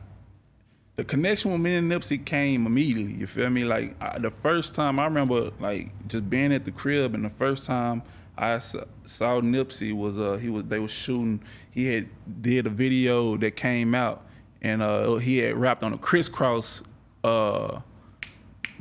[0.97, 3.15] the connection with me and Nipsey came immediately.
[3.15, 3.65] You feel me?
[3.65, 7.31] Like I, the first time I remember, like just being at the crib, and the
[7.31, 8.03] first time
[8.39, 11.43] I saw, Nipsey was uh he was they was shooting.
[11.71, 12.09] He had
[12.41, 14.25] did a video that came out,
[14.63, 16.83] and uh he had rapped on a Kris Kross
[17.25, 17.81] uh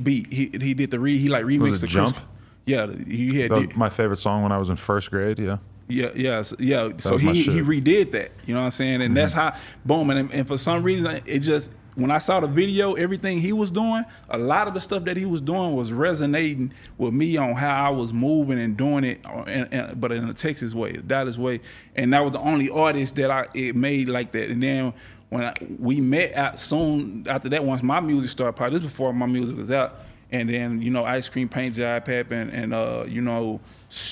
[0.01, 0.31] beat.
[0.31, 2.15] He he did the re he like remixed the jump.
[2.15, 2.25] Chris,
[2.65, 5.39] yeah, he had did, my favorite song when I was in first grade.
[5.39, 5.57] Yeah.
[5.89, 6.89] Yeah, yeah, yeah.
[6.89, 8.31] That so he he redid that.
[8.45, 8.95] You know what I'm saying?
[8.95, 9.13] And mm-hmm.
[9.13, 9.55] that's how
[9.85, 10.09] boom.
[10.09, 13.71] And, and for some reason, it just when I saw the video, everything he was
[13.71, 17.55] doing, a lot of the stuff that he was doing was resonating with me on
[17.55, 21.39] how I was moving and doing it, uh, but in a Texas way, a Dallas
[21.39, 21.59] way.
[21.95, 24.51] And that was the only artist that I it made like that.
[24.51, 24.93] And then
[25.29, 29.11] when I, we met out soon after that, once my music started, probably this before
[29.11, 29.95] my music was out,
[30.31, 33.59] and then you know Ice Cream Paint Job happened, and uh, you know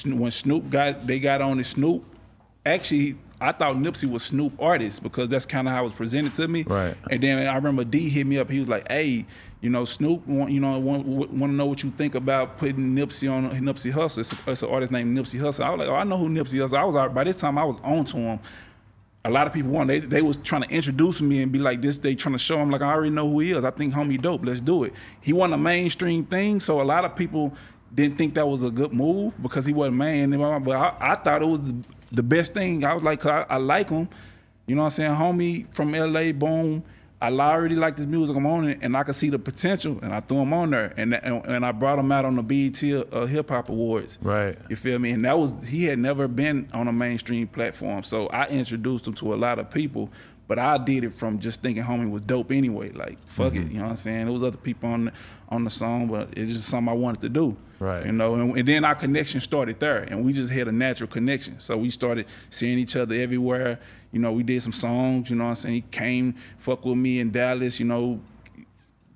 [0.06, 2.04] when Snoop got they got on the Snoop,
[2.66, 6.34] actually I thought Nipsey was Snoop artist because that's kind of how it was presented
[6.36, 6.64] to me.
[6.64, 6.96] Right.
[7.10, 8.50] And then I remember D hit me up.
[8.50, 9.26] He was like, "Hey,
[9.66, 12.96] you know, Snoop, want, you know, want, want to know what you think about putting
[12.96, 14.20] Nipsey on Nipsey Hussle.
[14.20, 15.64] It's, it's an artist named Nipsey Hussle.
[15.64, 16.78] I was like, oh, I know who Nipsey Hussle.
[16.78, 18.40] I was by this time I was on to him.
[19.24, 21.82] A lot of people want they they was trying to introduce me and be like
[21.82, 21.98] this.
[21.98, 23.64] They trying to show him like I already know who he is.
[23.64, 24.46] I think homie dope.
[24.46, 24.94] Let's do it.
[25.20, 27.52] He wasn't a mainstream thing, so a lot of people
[27.92, 30.30] didn't think that was a good move because he wasn't man.
[30.64, 31.60] But I, I thought it was
[32.12, 32.84] the, best thing.
[32.84, 34.10] I was like, I, I, like him.
[34.68, 35.12] You know what I'm saying?
[35.12, 36.84] Homie from LA, boom.
[37.22, 38.36] I already like this music.
[38.36, 40.94] I'm on it, and I could see the potential, and I threw him on there,
[40.98, 44.20] and and, and I brought him out on the BET uh, Hip Hop Awards.
[44.22, 44.58] Right.
[44.70, 45.12] You feel me?
[45.12, 49.14] And that was he had never been on a mainstream platform, so I introduced him
[49.16, 50.10] to a lot of people.
[50.48, 52.92] But I did it from just thinking homie was dope anyway.
[52.92, 53.64] Like fuck mm-hmm.
[53.64, 54.26] it, you know what I'm saying?
[54.26, 55.14] There was other people on the,
[55.50, 57.58] on the song, but it's just something I wanted to do.
[57.80, 58.06] Right.
[58.06, 61.10] You know, and, and, then our connection started there, and we just had a natural
[61.10, 61.60] connection.
[61.60, 63.80] So we started seeing each other everywhere.
[64.12, 65.30] You know, we did some songs.
[65.30, 65.76] You know I'm saying?
[65.76, 67.80] He came, fuck with me in Dallas.
[67.80, 68.22] You know,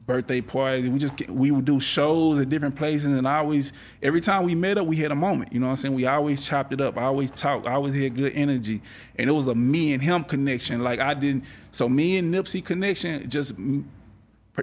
[0.09, 0.89] birthday parties.
[0.89, 4.55] We just we would do shows at different places, and I always every time we
[4.55, 5.53] met up, we had a moment.
[5.53, 5.93] You know what I'm saying?
[5.93, 6.97] We always chopped it up.
[6.97, 7.67] I always talked.
[7.67, 8.81] I always had good energy,
[9.17, 10.81] and it was a me and him connection.
[10.81, 11.43] Like I didn't.
[11.71, 13.53] So me and Nipsey connection just.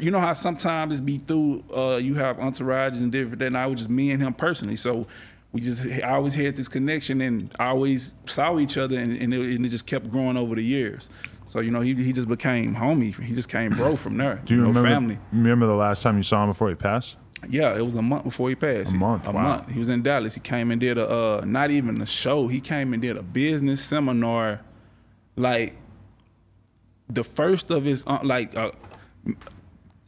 [0.01, 3.43] You know how sometimes it's be through uh, you have entourages and different.
[3.43, 4.77] And I was just me and him personally.
[4.77, 5.07] So
[5.53, 9.33] we just I always had this connection and I always saw each other and, and,
[9.33, 11.09] it, and it just kept growing over the years.
[11.47, 13.19] So you know, he he just became homie.
[13.23, 14.43] He just came bro from there.
[14.45, 14.89] Do you, know, remember?
[14.89, 15.19] family?
[15.33, 17.17] Remember the last time you saw him before he passed?
[17.49, 18.93] Yeah, it was a month before he passed.
[18.93, 19.43] A month, A wow.
[19.43, 19.71] month.
[19.71, 20.35] He was in Dallas.
[20.35, 22.49] He came and did a uh, not even a show.
[22.49, 24.61] He came and did a business seminar,
[25.37, 25.77] like
[27.09, 28.55] the first of his uh, like.
[28.57, 28.73] Uh,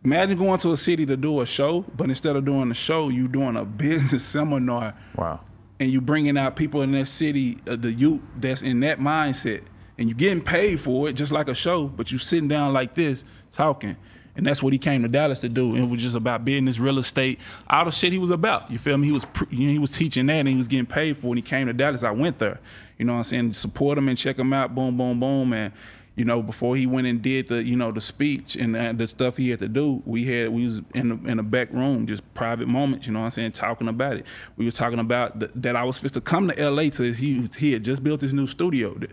[0.04, 3.08] imagine going to a city to do a show, but instead of doing a show,
[3.08, 5.40] you doing a business seminar Wow.
[5.80, 9.62] and you bringing out people in that city, uh, the youth that's in that mindset,
[9.98, 11.86] and you getting paid for it, just like a show.
[11.88, 13.96] But you sitting down like this talking,
[14.36, 15.70] and that's what he came to Dallas to do.
[15.74, 18.70] And It was just about business, real estate, all the shit he was about.
[18.70, 19.08] You feel me?
[19.08, 21.26] He was pre- you know, he was teaching that, and he was getting paid for.
[21.26, 21.28] it.
[21.30, 22.60] When he came to Dallas, I went there.
[22.96, 23.52] You know what I'm saying?
[23.54, 24.72] Support him and check him out.
[24.74, 25.72] Boom, boom, boom, and
[26.18, 29.06] you know, before he went and did the, you know, the speech and uh, the
[29.06, 32.06] stuff he had to do, we had we was in the in the back room,
[32.06, 33.06] just private moments.
[33.06, 33.52] You know what I'm saying?
[33.52, 34.26] Talking about it.
[34.56, 36.90] We was talking about th- that I was supposed to come to L.A.
[36.90, 38.94] to he he had just built his new studio.
[38.94, 39.12] That-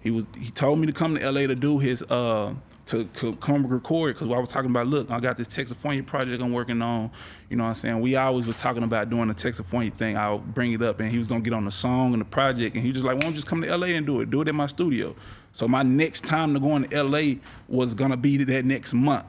[0.00, 1.46] He was he told me to come to L.A.
[1.46, 2.52] to do his uh
[2.84, 6.42] to, to come record because I was talking about look I got this Texafornia project
[6.42, 7.10] I'm working on.
[7.48, 8.00] You know what I'm saying?
[8.00, 10.18] We always was talking about doing the Texafornia thing.
[10.18, 12.74] I'll bring it up and he was gonna get on the song and the project
[12.74, 14.28] and he was just like, why don't you just come to LA and do it?
[14.30, 15.14] Do it in my studio.
[15.52, 17.34] So my next time to go into LA
[17.68, 19.26] was gonna be that next month.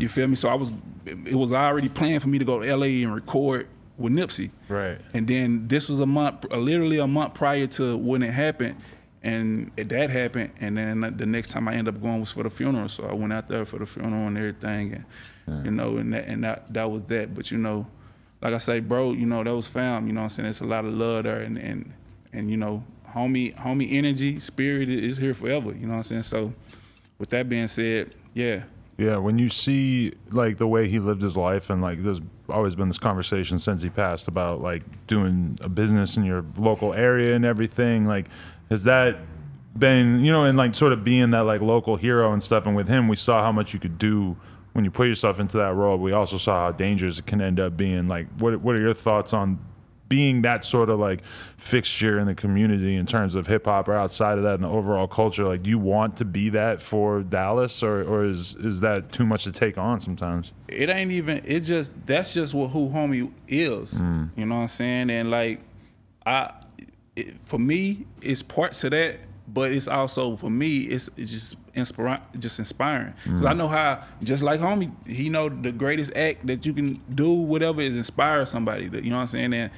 [0.00, 0.36] You feel me?
[0.36, 0.72] So I was
[1.06, 3.66] it was already planned for me to go to LA and record
[3.98, 4.50] with Nipsey.
[4.68, 4.98] Right.
[5.14, 8.76] And then this was a month, uh, literally a month prior to when it happened,
[9.22, 10.50] and it- that happened.
[10.60, 12.88] And then the next time I ended up going was for the funeral.
[12.88, 15.04] So I went out there for the funeral and everything,
[15.46, 17.34] and you know, and that and that that was that.
[17.34, 17.86] But you know,
[18.42, 20.06] like I say, bro, you know, that was fam.
[20.06, 21.92] You know, what I'm saying it's a lot of love there, and and
[22.32, 22.84] and you know,
[23.14, 25.72] homie, homie energy, spirit is here forever.
[25.72, 26.22] You know what I'm saying?
[26.24, 26.52] So,
[27.18, 28.64] with that being said, yeah.
[28.98, 32.74] Yeah, when you see like the way he lived his life, and like there's always
[32.74, 37.34] been this conversation since he passed about like doing a business in your local area
[37.34, 38.06] and everything.
[38.06, 38.28] Like,
[38.70, 39.18] has that
[39.76, 42.66] been you know, and like sort of being that like local hero and stuff?
[42.66, 44.36] And with him, we saw how much you could do
[44.74, 45.96] when you put yourself into that role.
[45.98, 48.08] We also saw how dangerous it can end up being.
[48.08, 49.58] Like, what what are your thoughts on
[50.12, 51.24] being that sort of like
[51.56, 54.68] fixture in the community in terms of hip hop or outside of that and the
[54.68, 58.80] overall culture, like do you want to be that for Dallas or, or is is
[58.80, 60.52] that too much to take on sometimes?
[60.72, 64.28] it ain't even it just that's just what who homie is mm.
[64.36, 65.10] you know what i'm saying?
[65.10, 65.60] And like
[66.26, 66.52] i
[67.16, 71.56] it, for me it's parts of that but it's also for me it's, it's just
[71.74, 73.14] inspiring just inspiring.
[73.24, 73.38] Mm.
[73.38, 77.00] Because i know how just like homie he know the greatest act that you can
[77.14, 79.52] do whatever is inspire somebody that you know what i'm saying?
[79.52, 79.70] And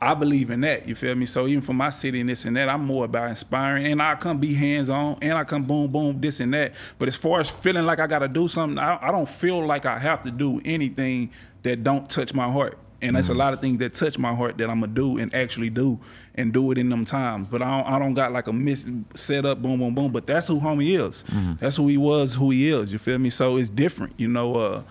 [0.00, 1.26] I believe in that, you feel me?
[1.26, 4.14] So even for my city and this and that, I'm more about inspiring and I
[4.14, 6.74] come be hands on and I come boom, boom, this and that.
[6.98, 9.86] But as far as feeling like I gotta do something, I, I don't feel like
[9.86, 11.30] I have to do anything
[11.64, 12.78] that don't touch my heart.
[13.00, 15.32] And that's a lot of things that touch my heart that I'm gonna do and
[15.32, 16.00] actually do
[16.34, 17.46] and do it in them times.
[17.48, 18.84] But I don't, I don't got like a miss
[19.14, 20.10] set up, boom, boom, boom.
[20.10, 21.24] But that's who homie is.
[21.60, 22.92] That's who he was, who he is.
[22.92, 23.30] You feel me?
[23.30, 24.56] So it's different, you know.
[24.56, 24.82] Uh,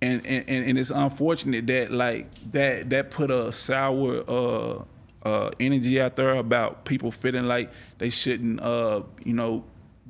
[0.00, 4.82] and, and and it's unfortunate that like that that put a sour uh
[5.26, 9.64] uh energy out there about people feeling like they shouldn't uh you know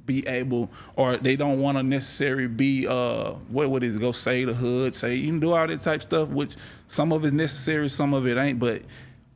[0.04, 4.44] be able or they don't want to necessarily be uh what is it go say
[4.44, 7.88] the hood say you can do all that type stuff which some of it's necessary
[7.88, 8.82] some of it ain't but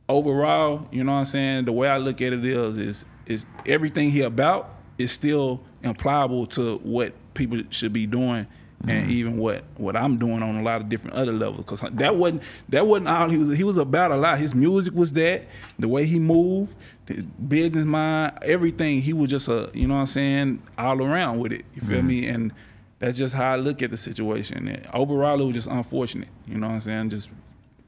[0.09, 3.45] overall you know what i'm saying the way i look at it is is is
[3.67, 8.47] everything he about is still impliable to what people should be doing
[8.87, 11.65] and even what what I'm doing on a lot of different other levels.
[11.65, 14.39] Because that wasn't that wasn't all he was he was about a lot.
[14.39, 15.47] His music was that
[15.79, 16.75] the way he moved
[17.05, 19.01] the business mind everything.
[19.01, 21.65] He was just a you know what I'm saying all around with it.
[21.75, 22.27] You feel me?
[22.27, 22.51] And
[22.99, 24.67] that's just how I look at the situation.
[24.67, 26.29] And overall it was just unfortunate.
[26.47, 27.09] You know what I'm saying?
[27.09, 27.29] Just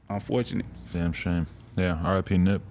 [0.08, 0.66] unfortunate.
[0.92, 1.46] Damn shame.
[1.76, 2.38] Yeah, R.I.P.
[2.38, 2.62] Nip.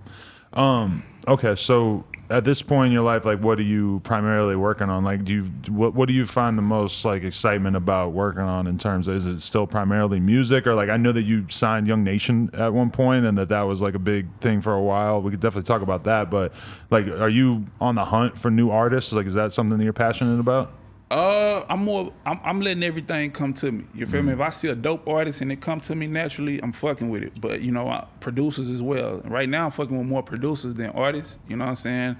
[0.54, 4.90] Um, okay, so at this point in your life, like, what are you primarily working
[4.90, 5.04] on?
[5.04, 8.68] Like, do you what what do you find the most like excitement about working on
[8.68, 11.88] in terms of is it still primarily music or like I know that you signed
[11.88, 14.82] Young Nation at one point and that that was like a big thing for a
[14.82, 15.22] while.
[15.22, 16.54] We could definitely talk about that, but
[16.90, 19.14] like, are you on the hunt for new artists?
[19.14, 20.74] Like, is that something that you're passionate about?
[21.12, 22.12] Uh, I'm more.
[22.26, 23.86] I'm, I'm letting everything come to me.
[23.94, 24.34] You feel me?
[24.34, 27.22] If I see a dope artist and it come to me naturally, I'm fucking with
[27.22, 27.40] it.
[27.40, 29.22] But you know, I, producers as well.
[29.24, 31.38] Right now, I'm fucking with more producers than artists.
[31.48, 32.18] You know what I'm saying?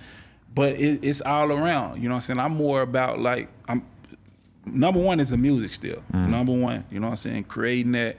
[0.54, 2.02] But it, it's all around.
[2.02, 2.40] You know what I'm saying?
[2.40, 3.84] I'm more about like I'm
[4.66, 6.04] number one is the music still.
[6.14, 6.30] Mm.
[6.30, 7.44] Number one, you know what I'm saying?
[7.46, 8.18] Creating that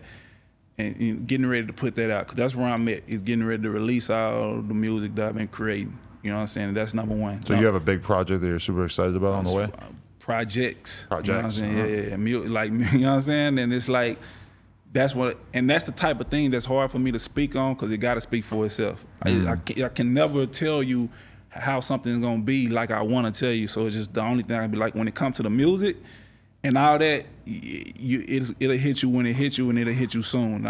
[0.79, 2.27] and, and getting ready to put that out.
[2.27, 3.09] Cause that's where I'm at.
[3.09, 5.97] Is getting ready to release all the music that I've been creating.
[6.23, 6.75] You know what I'm saying?
[6.75, 7.45] That's number one.
[7.47, 9.71] So you have a big project that you're super excited about on the way.
[10.27, 11.05] Projects.
[11.09, 11.79] Projects, You know what I'm saying?
[11.79, 11.87] uh-huh.
[11.87, 12.51] Yeah, yeah, yeah.
[12.51, 13.59] Like you know what I'm saying?
[13.61, 14.19] And it's like
[14.93, 17.75] that's what, and that's the type of thing that's hard for me to speak on
[17.75, 19.05] because it got to speak for itself.
[19.25, 19.47] Mm.
[19.47, 21.09] I, I, can, I can never tell you
[21.49, 23.69] how something's gonna be like I want to tell you.
[23.69, 25.97] So it's just the only thing I be like when it comes to the music
[26.65, 27.27] and all that.
[27.45, 30.63] You, it's, it'll hit you when it hits you, and it'll hit you soon.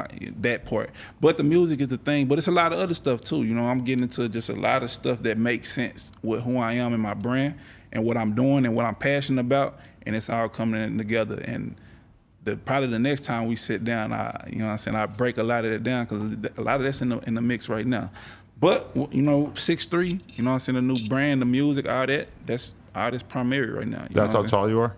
[0.42, 2.26] That part, but the music is the thing.
[2.26, 3.44] But it's a lot of other stuff too.
[3.44, 6.58] You know, I'm getting into just a lot of stuff that makes sense with who
[6.58, 7.54] I am and my brand
[7.92, 11.36] and what I'm doing and what I'm passionate about, and it's all coming in together.
[11.44, 11.76] And
[12.44, 15.06] the probably the next time we sit down, I you know what I'm saying I
[15.06, 17.40] break a lot of that down because a lot of that's in the in the
[17.42, 18.10] mix right now.
[18.58, 21.88] But you know, six three, you know what I'm saying, the new brand, the music,
[21.88, 24.02] all that, that's all that's primary right now.
[24.02, 24.96] you That's how tall you are.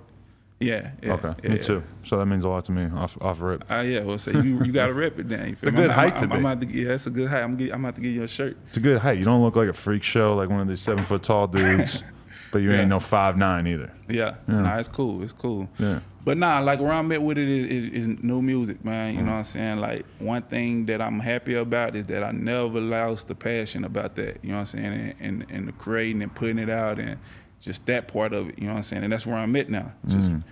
[0.60, 1.12] Yeah, yeah.
[1.12, 1.62] Okay, yeah, me yeah.
[1.62, 1.82] too.
[2.02, 3.64] So that means a lot to me off off rip.
[3.70, 4.00] Ah, yeah.
[4.00, 5.50] Well, so you you got to rip it down.
[5.50, 6.32] You feel a good I'm, height I'm, to I'm.
[6.32, 7.42] I'm about to, yeah, it's a good height.
[7.42, 8.56] I'm get, I'm about to get you a shirt.
[8.66, 9.18] It's a good height.
[9.18, 12.02] You don't look like a freak show like one of these seven foot tall dudes,
[12.50, 12.80] but you Yeah.
[12.80, 13.92] ain't no five nine either.
[14.08, 15.22] Yeah, nah, it's cool.
[15.22, 15.68] It's cool.
[15.78, 16.00] Yeah.
[16.24, 19.14] But nah, like where I'm at with it is, is, is new music, man.
[19.14, 19.16] Mm.
[19.16, 19.78] You know what I'm saying?
[19.78, 24.14] Like one thing that I'm happy about is that I never lost the passion about
[24.16, 24.38] that.
[24.42, 25.14] You know what I'm saying?
[25.20, 27.18] And, and, and the creating and putting it out and
[27.60, 28.58] just that part of it.
[28.58, 29.04] You know what I'm saying?
[29.04, 29.92] And that's where I'm at now.
[30.06, 30.42] Just Mm.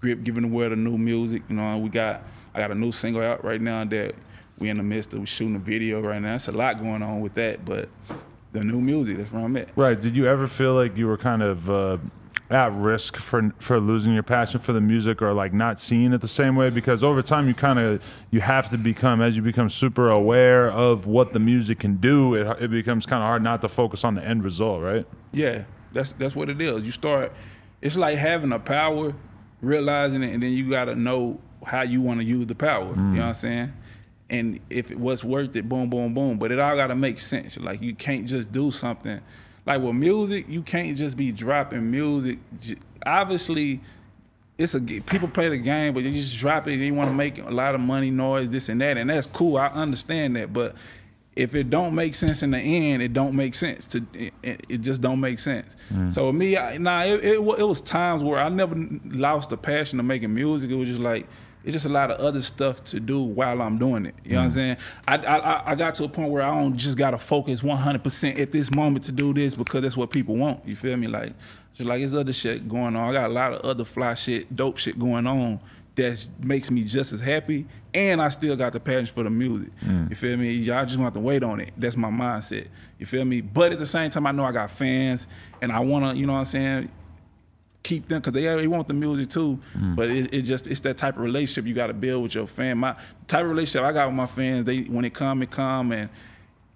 [0.00, 1.42] grip giving the world the new music.
[1.48, 2.24] You know, we got
[2.54, 4.14] I got a new single out right now that
[4.58, 6.34] we in the midst of shooting a video right now.
[6.34, 7.88] It's a lot going on with that, but
[8.52, 9.68] the new music, that's where I'm at.
[9.76, 10.00] Right.
[10.00, 11.98] Did you ever feel like you were kind of uh,
[12.50, 16.20] at risk for for losing your passion for the music or like not seeing it
[16.20, 16.70] the same way?
[16.70, 20.70] Because over time you kind of you have to become as you become super aware
[20.70, 22.34] of what the music can do.
[22.34, 25.06] It it becomes kind of hard not to focus on the end result, right?
[25.32, 26.82] Yeah, that's that's what it is.
[26.84, 27.32] You start.
[27.80, 29.14] It's like having a power,
[29.60, 32.94] realizing it, and then you got to know how you want to use the power.
[32.94, 33.72] You know what I'm saying?
[34.32, 36.38] And if it was worth it, boom, boom, boom.
[36.38, 37.58] But it all got to make sense.
[37.58, 39.20] Like you can't just do something.
[39.66, 42.38] Like with music, you can't just be dropping music.
[43.04, 43.80] Obviously,
[44.56, 46.72] it's a people play the game, but you just drop it.
[46.72, 49.26] and you want to make a lot of money, noise, this and that, and that's
[49.26, 49.58] cool.
[49.58, 50.74] I understand that, but
[51.36, 53.86] if it don't make sense in the end, it don't make sense.
[53.86, 55.76] To it, it just don't make sense.
[55.92, 56.12] Mm.
[56.12, 58.74] So with me, I, nah, it, it, it was times where I never
[59.04, 60.70] lost the passion of making music.
[60.70, 61.26] It was just like
[61.64, 64.14] it's just a lot of other stuff to do while I'm doing it.
[64.24, 64.54] You know what I'm mm.
[64.54, 64.76] saying?
[65.06, 68.02] I, I I- I got to a point where I don't just gotta focus 100
[68.02, 70.66] percent at this moment to do this because that's what people want.
[70.66, 71.06] You feel me?
[71.06, 71.32] Like
[71.74, 73.08] just like there's other shit going on.
[73.08, 75.60] I got a lot of other fly shit, dope shit going on
[75.94, 79.68] that makes me just as happy, and I still got the passion for the music.
[79.80, 80.10] Mm.
[80.10, 80.50] You feel me?
[80.52, 81.72] Y'all just gonna have to wait on it.
[81.76, 82.68] That's my mindset.
[82.98, 83.40] You feel me?
[83.40, 85.26] But at the same time, I know I got fans,
[85.60, 86.90] and I wanna, you know what I'm saying,
[87.82, 89.58] keep them because they, they want the music too.
[89.76, 89.96] Mm.
[89.96, 92.46] But it, it just it's that type of relationship you got to build with your
[92.46, 92.78] fan.
[92.78, 92.94] My
[93.28, 96.08] type of relationship I got with my fans, they when it come, it come, and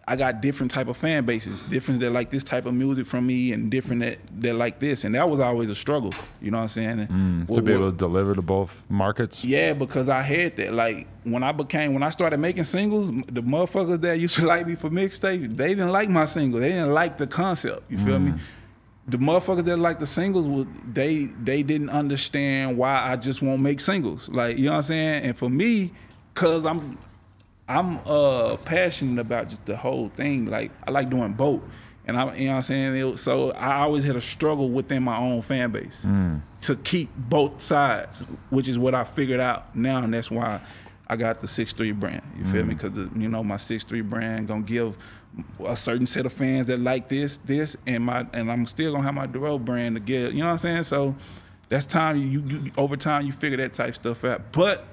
[0.08, 3.26] I got different type of fan bases, different that like this type of music from
[3.26, 6.12] me, and different that that like this, and that was always a struggle.
[6.40, 6.96] You know what I'm saying?
[7.08, 9.44] Mm, to what- be what- able to deliver to both markets.
[9.44, 10.72] yeah, because I had that.
[10.74, 14.66] Like when I became, when I started making singles, the motherfuckers that used to like
[14.68, 16.60] me for mixtapes, they didn't like my single.
[16.60, 17.90] They didn't like the concept.
[17.90, 18.30] You feel me?
[18.32, 18.38] Mm.
[19.08, 23.62] The motherfuckers that like the singles was they they didn't understand why I just won't
[23.62, 24.28] make singles.
[24.28, 25.24] Like you know what I'm saying?
[25.24, 25.92] And for me,
[26.34, 26.98] cause I'm
[27.68, 30.46] I'm uh passionate about just the whole thing.
[30.46, 31.62] Like I like doing both.
[32.08, 32.96] And I you know what I'm saying?
[32.96, 36.04] It was- so I always had a struggle within my own fan base
[36.62, 40.60] to keep both sides, which is what I figured out now, and that's why
[41.08, 42.22] I got the six three brand.
[42.38, 42.74] You feel me?
[42.74, 44.96] Because you know my six three brand gonna give
[45.64, 49.04] a certain set of fans that like this, this, and my and I'm still gonna
[49.04, 50.32] have my Dorrough brand to give.
[50.32, 50.84] You know what I'm saying?
[50.84, 51.14] So
[51.68, 54.52] that's time you, you over time you figure that type stuff out.
[54.52, 54.84] But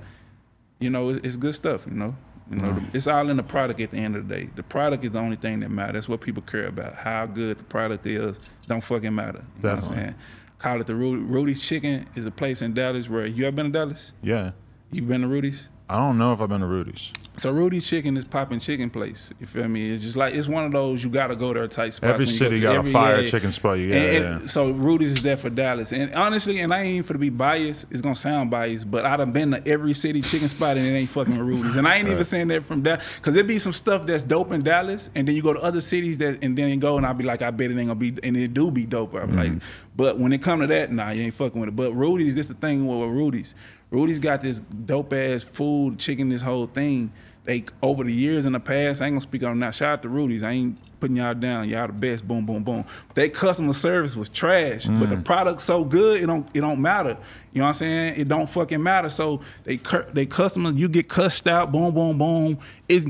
[0.80, 1.86] you know, it's, it's good stuff.
[1.86, 2.16] You know,
[2.50, 2.96] you know, mm.
[2.96, 3.80] it's all in the product.
[3.80, 5.94] At the end of the day, the product is the only thing that matters.
[5.94, 6.94] That's what people care about.
[6.94, 9.44] How good the product is don't fucking matter.
[9.58, 10.16] You know what I'm saying?
[10.60, 13.66] Call it the Rudy, Rudy's Chicken is a place in Dallas where you ever been
[13.68, 14.14] to Dallas?
[14.22, 14.52] Yeah.
[14.92, 15.68] You been to Rudy's?
[15.90, 17.12] I don't know if I've been to Rudy's.
[17.38, 19.32] So Rudy's Chicken is popping chicken place.
[19.40, 19.90] You feel me?
[19.92, 22.14] It's just like it's one of those you gotta go there tight spots.
[22.14, 23.30] Every go city to- got a every- fire yeah.
[23.30, 23.80] chicken spot.
[23.80, 24.48] You got, And- yeah.
[24.48, 27.30] So Rudy's is there for Dallas, and honestly, and I ain't even for to be
[27.30, 27.88] biased.
[27.92, 30.92] It's gonna sound biased, but I done been to every city chicken spot, and it
[30.92, 31.76] ain't fucking with Rudy's.
[31.76, 34.52] And I ain't even saying that from Dallas, because it be some stuff that's dope
[34.52, 37.06] in Dallas, and then you go to other cities that, and then you go, and
[37.06, 39.16] I'll be like, I bet it ain't gonna be, and it do be dope.
[39.16, 39.52] I'm like,
[39.96, 41.76] but when it come to that, nah, you ain't fucking with it.
[41.76, 43.56] But Rudy's, this the thing with, Rudy's.
[43.92, 47.12] Rudy's got this dope ass food, chicken, this whole thing.
[47.46, 49.72] They over the years in the past, I ain't gonna speak on now.
[49.72, 50.44] Shout out to Rudy's.
[50.44, 51.68] I ain't putting y'all down.
[51.68, 52.26] Y'all the best.
[52.26, 52.86] Boom, boom, boom.
[53.16, 55.26] Their customer service was trash, but the mm.
[55.26, 57.18] product so good it don't it don't matter.
[57.52, 58.14] You know what I'm saying?
[58.18, 59.10] It don't fucking matter.
[59.10, 59.78] So they
[60.14, 61.74] they customer you get cussed out.
[61.74, 62.60] Boom, boom, boom.
[62.88, 63.04] It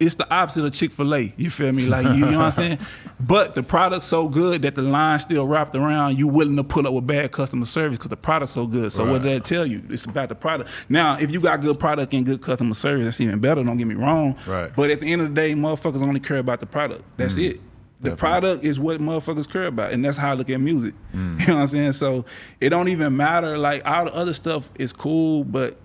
[0.00, 1.32] it's the opposite of Chick Fil A.
[1.36, 1.86] You feel me?
[1.86, 2.78] Like you, you know what I'm saying?
[3.20, 6.16] But the product's so good that the line still wrapped around.
[6.18, 8.92] You willing to pull up with bad customer service because the product's so good.
[8.92, 9.22] So what Right.
[9.22, 9.82] did that tell you?
[9.90, 10.70] It's about the product.
[10.88, 13.64] Now, if you got good product and good customer service, that's even better.
[13.64, 14.36] Don't get me wrong.
[14.46, 14.70] Right.
[14.76, 17.02] But at the end of the day, motherfuckers only care about the product.
[17.16, 17.54] That's it.
[18.00, 18.16] The Definitely.
[18.16, 20.94] product is what motherfuckers care about, and that's how I look at music.
[21.12, 21.40] Mm.
[21.40, 21.92] You know what I'm saying?
[21.94, 22.24] So
[22.60, 23.58] it don't even matter.
[23.58, 25.76] Like all the other stuff is cool, but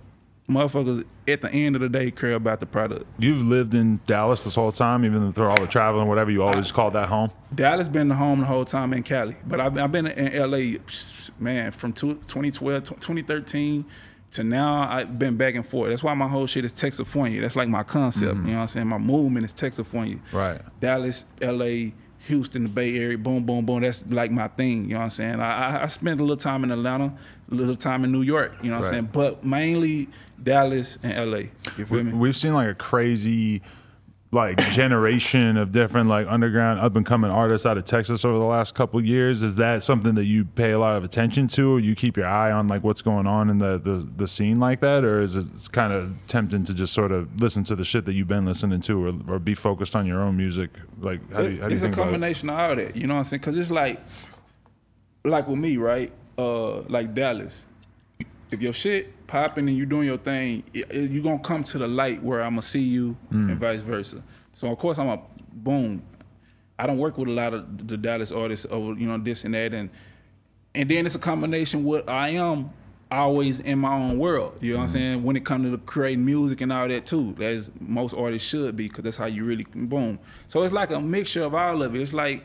[0.49, 3.05] motherfuckers at the end of the day care about the product.
[3.17, 6.31] You've lived in Dallas this whole time, even through all the travel and whatever.
[6.31, 7.31] You always called that home.
[7.55, 10.79] Dallas been the home the whole time in Cali, but I've, I've been in LA,
[11.39, 13.85] man, from two- 2012, 2013
[14.31, 14.87] to now.
[14.89, 15.89] I've been back and forth.
[15.89, 17.39] That's why my whole shit is Texafornia.
[17.41, 18.33] That's like my concept.
[18.33, 18.45] Mm-hmm.
[18.45, 18.87] You know what I'm saying?
[18.87, 20.19] My movement is Texafornia.
[20.33, 20.59] Right.
[20.81, 21.91] Dallas, LA,
[22.27, 23.81] Houston, the Bay Area, boom, boom, boom.
[23.81, 24.85] That's like my thing.
[24.85, 25.39] You know what I'm saying?
[25.39, 27.13] I, I, I spent a little time in Atlanta,
[27.51, 28.53] a little time in New York.
[28.61, 28.87] You know what Right.
[28.87, 29.09] I'm saying?
[29.13, 30.07] But mainly
[30.43, 31.37] Dallas and LA.
[31.77, 32.13] You feel We, me?
[32.13, 33.61] we've seen like a crazy
[34.31, 38.45] like generation of different like underground up and coming artists out of Texas over the
[38.45, 39.43] last couple of years.
[39.43, 42.25] Is that something that you pay a lot of attention to, or you keep your
[42.25, 45.35] eye on like what's going on in the the, the scene like that, or is
[45.35, 48.27] it it's kind of tempting to just sort of listen to the shit that you've
[48.27, 50.71] been listening to, or, or be focused on your own music?
[50.99, 52.05] Like how do you, how do you it's a think about it?
[52.11, 52.95] combination of all that.
[52.95, 53.41] You know what I'm saying?
[53.41, 54.01] Because it's like,
[55.23, 56.11] like with me, right?
[56.39, 57.67] Uh, like Dallas.
[58.53, 62.21] If your shit popping and you doing your thing, you gonna come to the light
[62.23, 63.51] where I'm gonna see you, Mm.
[63.51, 64.21] and vice versa.
[64.53, 65.19] So of course I'm a
[65.51, 66.03] boom.
[66.77, 69.53] I don't work with a lot of the Dallas artists over you know this and
[69.55, 69.89] that, and
[70.75, 72.71] and then it's a combination what I am
[73.11, 74.57] always in my own world.
[74.61, 75.23] You know what I'm saying?
[75.23, 78.87] When it comes to creating music and all that too, as most artists should be,
[78.87, 80.17] because that's how you really boom.
[80.47, 82.01] So it's like a mixture of all of it.
[82.01, 82.43] It's like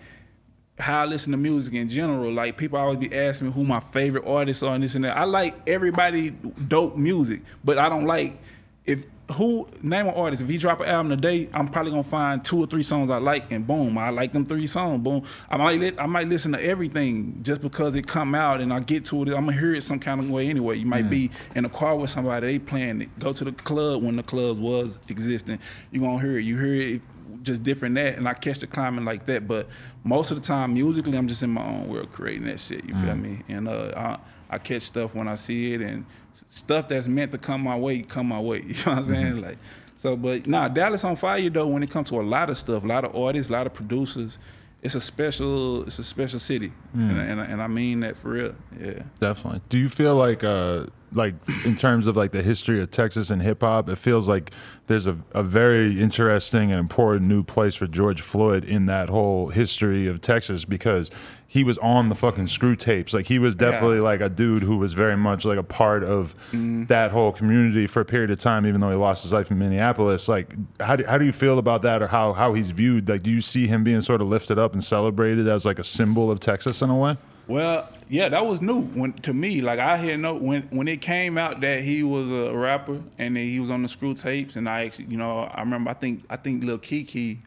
[0.78, 2.32] how I listen to music in general.
[2.32, 5.16] Like people always be asking me who my favorite artists are and this and that.
[5.16, 8.38] I like everybody dope music, but I don't like
[8.86, 10.42] if who name an artist.
[10.42, 13.18] If he drop an album today, I'm probably gonna find two or three songs I
[13.18, 15.02] like, and boom, I like them three songs.
[15.02, 18.72] Boom, I might li- I might listen to everything just because it come out and
[18.72, 19.28] I get to it.
[19.28, 20.78] I'm gonna hear it some kind of way anyway.
[20.78, 21.56] You might be mm.
[21.56, 23.18] in a car with somebody, they playing it.
[23.18, 25.58] Go to the club when the club was existing.
[25.90, 26.44] You gonna hear it.
[26.44, 27.02] You hear it
[27.42, 29.46] just different that, and I catch the climbing like that.
[29.46, 29.68] But
[30.04, 32.84] most of the time, musically, I'm just in my own world creating that shit.
[32.84, 33.42] You feel me?
[33.48, 34.18] And uh, I,
[34.54, 36.04] I catch stuff when I see it, and
[36.48, 38.62] stuff that's meant to come my way, come my way.
[38.66, 39.40] You know what I'm saying?
[39.40, 39.58] Like,
[39.96, 41.66] so, but nah, Dallas on fire though.
[41.66, 43.74] When it comes to a lot of stuff, a lot of artists, a lot of
[43.74, 44.38] producers,
[44.82, 48.54] it's a special, it's a special city, and, and, and I mean that for real.
[48.80, 49.02] Yeah.
[49.18, 49.60] Definitely.
[49.68, 51.34] Do you feel like, uh, like
[51.64, 54.52] in terms of like the history of Texas and hip hop, it feels like
[54.86, 59.48] there's a, a very interesting and important new place for George Floyd in that whole
[59.48, 61.10] history of Texas because
[61.46, 63.14] he was on the fucking screw tapes.
[63.14, 66.36] Like he was definitely like a dude who was very much like a part of
[66.48, 66.84] mm-hmm.
[66.86, 69.58] that whole community for a period of time, even though he lost his life in
[69.58, 70.28] Minneapolis.
[70.28, 73.08] Like, how do, how do you feel about that or how, how he's viewed?
[73.08, 75.84] Like, do you see him being sort of lifted up and celebrated as like a
[75.84, 77.16] symbol of Texas in a way?
[77.48, 79.60] Well, yeah, that was new when to me.
[79.60, 83.34] Like I had no when when it came out that he was a rapper and
[83.36, 85.94] that he was on the screw tapes, and I actually, you know, I remember I
[85.94, 87.38] think I think Lil Keke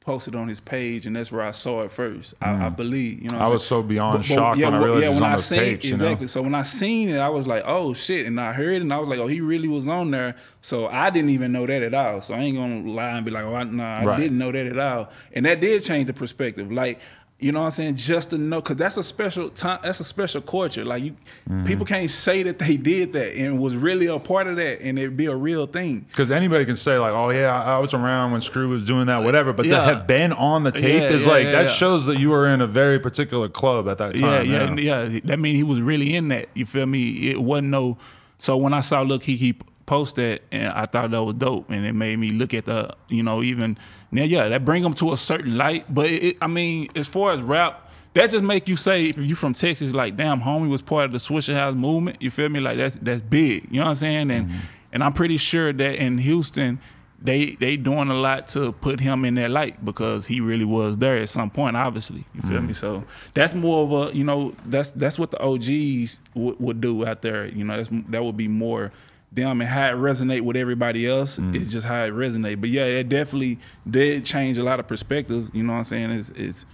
[0.00, 2.32] posted on his page, and that's where I saw it first.
[2.40, 3.38] I, I believe, you know.
[3.38, 3.42] Mm.
[3.42, 5.90] I was so beyond shocked yeah, when I realized was on those seen tapes, you
[5.90, 6.04] know?
[6.04, 6.26] exactly.
[6.28, 8.94] So when I seen it, I was like, oh shit, and I heard it, and
[8.94, 10.36] I was like, oh, he really was on there.
[10.62, 12.20] So I didn't even know that at all.
[12.20, 14.20] So I ain't gonna lie and be like, oh, I, nah, I Right.
[14.20, 15.10] didn't know that at all.
[15.32, 16.72] And that did change the perspective.
[16.72, 17.00] Like.
[17.38, 17.96] You know what I'm saying?
[17.96, 19.78] Just to know, cause that's a special time.
[19.82, 20.86] That's a special culture.
[20.86, 21.10] Like you,
[21.50, 21.64] Mm-hmm.
[21.66, 24.98] people can't say that they did that and was really a part of that, and
[24.98, 26.06] it'd be a real thing.
[26.08, 29.06] Because anybody can say like, "Oh yeah, I I was around when Screw was doing
[29.06, 31.62] that, whatever." But to have been on the tape Yeah, is yeah, like yeah, that
[31.66, 31.72] yeah.
[31.72, 34.50] shows that you were in a very particular club at that time.
[34.50, 35.20] yeah, yeah, yeah.
[35.24, 36.48] That mean he was really in that.
[36.54, 37.28] You feel me?
[37.30, 37.98] It wasn't no.
[38.38, 41.86] So when I saw Lil Keke post that, and I thought that was dope, and
[41.86, 43.78] it made me look at the, you know, even
[44.10, 45.92] now, yeah, that bring them to a certain light.
[45.92, 47.82] But it, it- I mean, as far as rap.
[48.14, 51.12] That just make you say if you from Texas, like damn, homie was part of
[51.12, 52.22] the Swishahouse movement.
[52.22, 52.60] You feel me?
[52.60, 53.68] Like that's that's big.
[53.70, 54.30] You know what I'm saying?
[54.30, 54.58] And mm-hmm.
[54.92, 56.80] and I'm pretty sure that in Houston,
[57.20, 60.98] they they doing a lot to put him in that light because he really was
[60.98, 61.76] there at some point.
[61.76, 62.68] Obviously, you feel me?
[62.68, 62.72] Mm-hmm.
[62.72, 67.06] So that's more of a you know that's that's what the OGs would would do
[67.06, 67.46] out there.
[67.46, 68.92] You know, that's that would be more
[69.36, 71.38] them and how it resonate with everybody else.
[71.54, 72.60] It's just how it resonate.
[72.60, 73.58] But yeah, it definitely
[73.88, 75.50] did change a lot of perspectives.
[75.54, 76.10] You know what I'm saying?
[76.10, 76.66] It's it's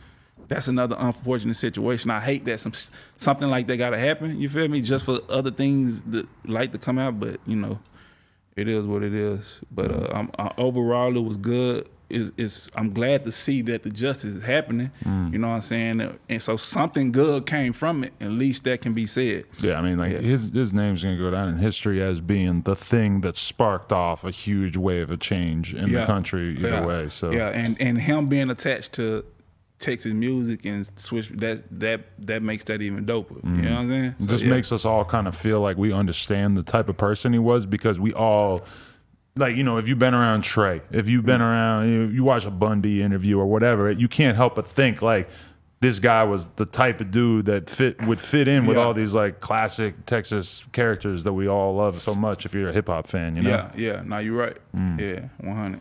[0.49, 2.11] that's another unfortunate situation.
[2.11, 2.73] I hate that some
[3.17, 4.41] something like that got to happen.
[4.41, 4.81] You feel me?
[4.81, 7.79] Just for other things that like to come out, but you know,
[8.57, 9.61] it is what it is.
[9.71, 11.89] But uh, I'm, uh, overall, it was good.
[12.13, 14.91] Is is I'm glad to see that the justice is happening.
[15.05, 15.33] Mm.
[15.33, 16.19] You know what I'm saying?
[16.29, 18.13] And so something good came from it.
[18.21, 19.45] At least that can be said.
[19.59, 22.77] Yeah, I mean, like his his name's gonna go down in history as being the
[22.77, 26.57] thing that sparked off a huge wave of change in the country.
[26.57, 26.87] Either yeah.
[26.87, 29.25] way, so yeah, and and him being attached to
[29.83, 33.43] Texas music and switch that that that makes that even doper.
[33.43, 33.71] You know mm.
[33.71, 34.05] what I'm saying?
[34.05, 34.51] It So, just yeah.
[34.51, 37.67] makes us all kind of feel like we understand the type of person he was
[37.67, 38.65] because we all
[39.37, 42.45] like you know if you've been around Trae, if you've been around you, you watch
[42.45, 45.29] a Bun B interview or whatever, you can't help but think like
[45.81, 48.85] this guy was the type of dude that fit would fit in with Yeah.
[48.85, 52.73] all these like classic Texas characters that we all love so much if you're a
[52.73, 53.51] hip hop fan, you know.
[53.51, 54.03] Yeah, yeah.
[54.05, 54.57] Now you're right.
[54.77, 55.01] Mm.
[55.01, 55.81] Yeah, 100.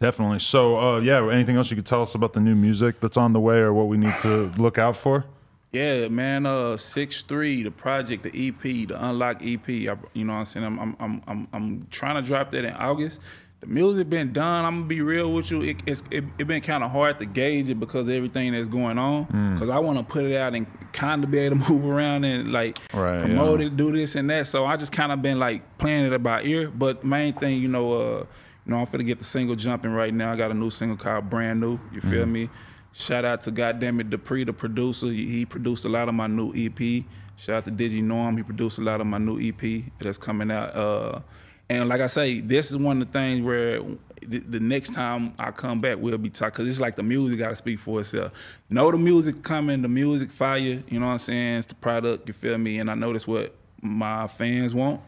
[0.00, 0.38] Definitely.
[0.40, 3.32] So, uh, yeah, anything else you could tell us about the new music that's on
[3.32, 5.24] the way or what we need to look out for?
[5.72, 6.46] Yeah, man.
[6.46, 9.68] Uh, six three, the project, the EP, the Unlock EP.
[9.68, 9.72] I,
[10.14, 10.64] you know what I'm saying?
[10.66, 13.20] I'm, I'm, I'm, I'm, I'm trying to drop that in August.
[13.60, 14.64] The music been done.
[14.64, 15.60] I'm gonna be real with you.
[15.62, 18.68] It, it's it, it been kind of hard to gauge it because of everything that's
[18.68, 19.26] going on.
[19.26, 19.54] Mm.
[19.54, 22.24] Because I want to put it out and kind of be able to move around
[22.24, 23.66] and like Right, promote yeah.
[23.66, 24.46] it, do this and that.
[24.46, 26.68] So I just kind of been like playing it by ear.
[26.70, 28.18] But main thing, you know, uh,
[28.64, 30.32] you know, I'm finna get the single jumping right now.
[30.32, 31.78] I got a new single called Brand New.
[31.92, 32.32] You feel Mm-hmm.
[32.32, 32.50] me?
[32.98, 35.06] Shout out to goddamn it, Dupree, the producer.
[35.06, 37.04] He, produced a lot of my new EP.
[37.36, 38.36] Shout out to Digi Norm.
[38.36, 40.74] He produced a lot of my new EP that's coming out.
[40.74, 41.20] Uh,
[41.68, 43.80] and like I say, this is one of the things where
[44.20, 46.56] the, the next time I come back, we'll be talking.
[46.56, 48.32] Cause it's like the music got to speak for itself.
[48.68, 50.58] Know the music coming, the music fire.
[50.58, 51.58] You know what I'm saying?
[51.58, 52.26] It's the product.
[52.26, 52.80] You feel me?
[52.80, 55.00] And I know that's what my fans want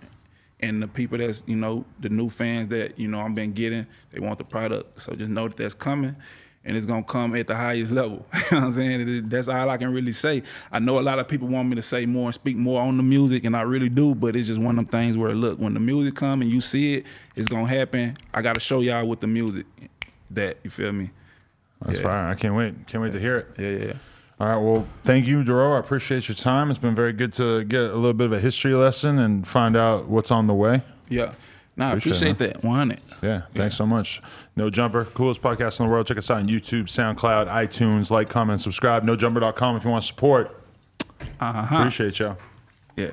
[0.61, 3.87] and the people that's you know the new fans that you know I've been getting,
[4.13, 5.01] they want the product.
[5.01, 6.17] So just know that that's coming,
[6.65, 8.27] and it's gonna come at the highest level.
[8.35, 9.09] you know what I'm saying?
[9.09, 10.43] Is- that's all I can really say.
[10.71, 12.97] I know a lot of people want me to say more and speak more on
[12.97, 14.15] the music, and I really do.
[14.15, 16.61] But it's just one of them things where look, when the music come and you
[16.61, 17.07] see it,
[17.37, 18.17] it's gonna happen.
[18.35, 19.67] I gotta show y'all with the music
[20.31, 21.11] that you feel me.
[21.85, 22.05] That's Yeah.
[22.05, 22.27] fire.
[22.29, 22.87] I can't wait.
[22.87, 23.49] Can't wait to hear it.
[23.59, 23.93] Yeah, yeah.
[24.39, 24.57] All right.
[24.57, 25.77] Well, thank you, Dorrough.
[25.77, 26.71] I appreciate your time.
[26.71, 29.77] It's been very good to get a little bit of a history lesson and find
[29.77, 30.83] out what's on the way.
[31.09, 31.33] Yeah.
[31.81, 32.65] I Appreciate appreciate that.
[32.65, 33.01] 100.
[33.23, 33.43] Yeah.
[33.55, 34.21] Thanks so much.
[34.57, 36.07] No Jumper, coolest podcast in the world.
[36.07, 38.11] Check us out on YouTube, SoundCloud, iTunes.
[38.11, 39.05] Like, comment, subscribe.
[39.07, 40.63] NoJumper.com if you want to support.
[41.41, 41.77] Uh huh.
[41.77, 42.37] Appreciate y'all.
[42.97, 43.11] Yeah.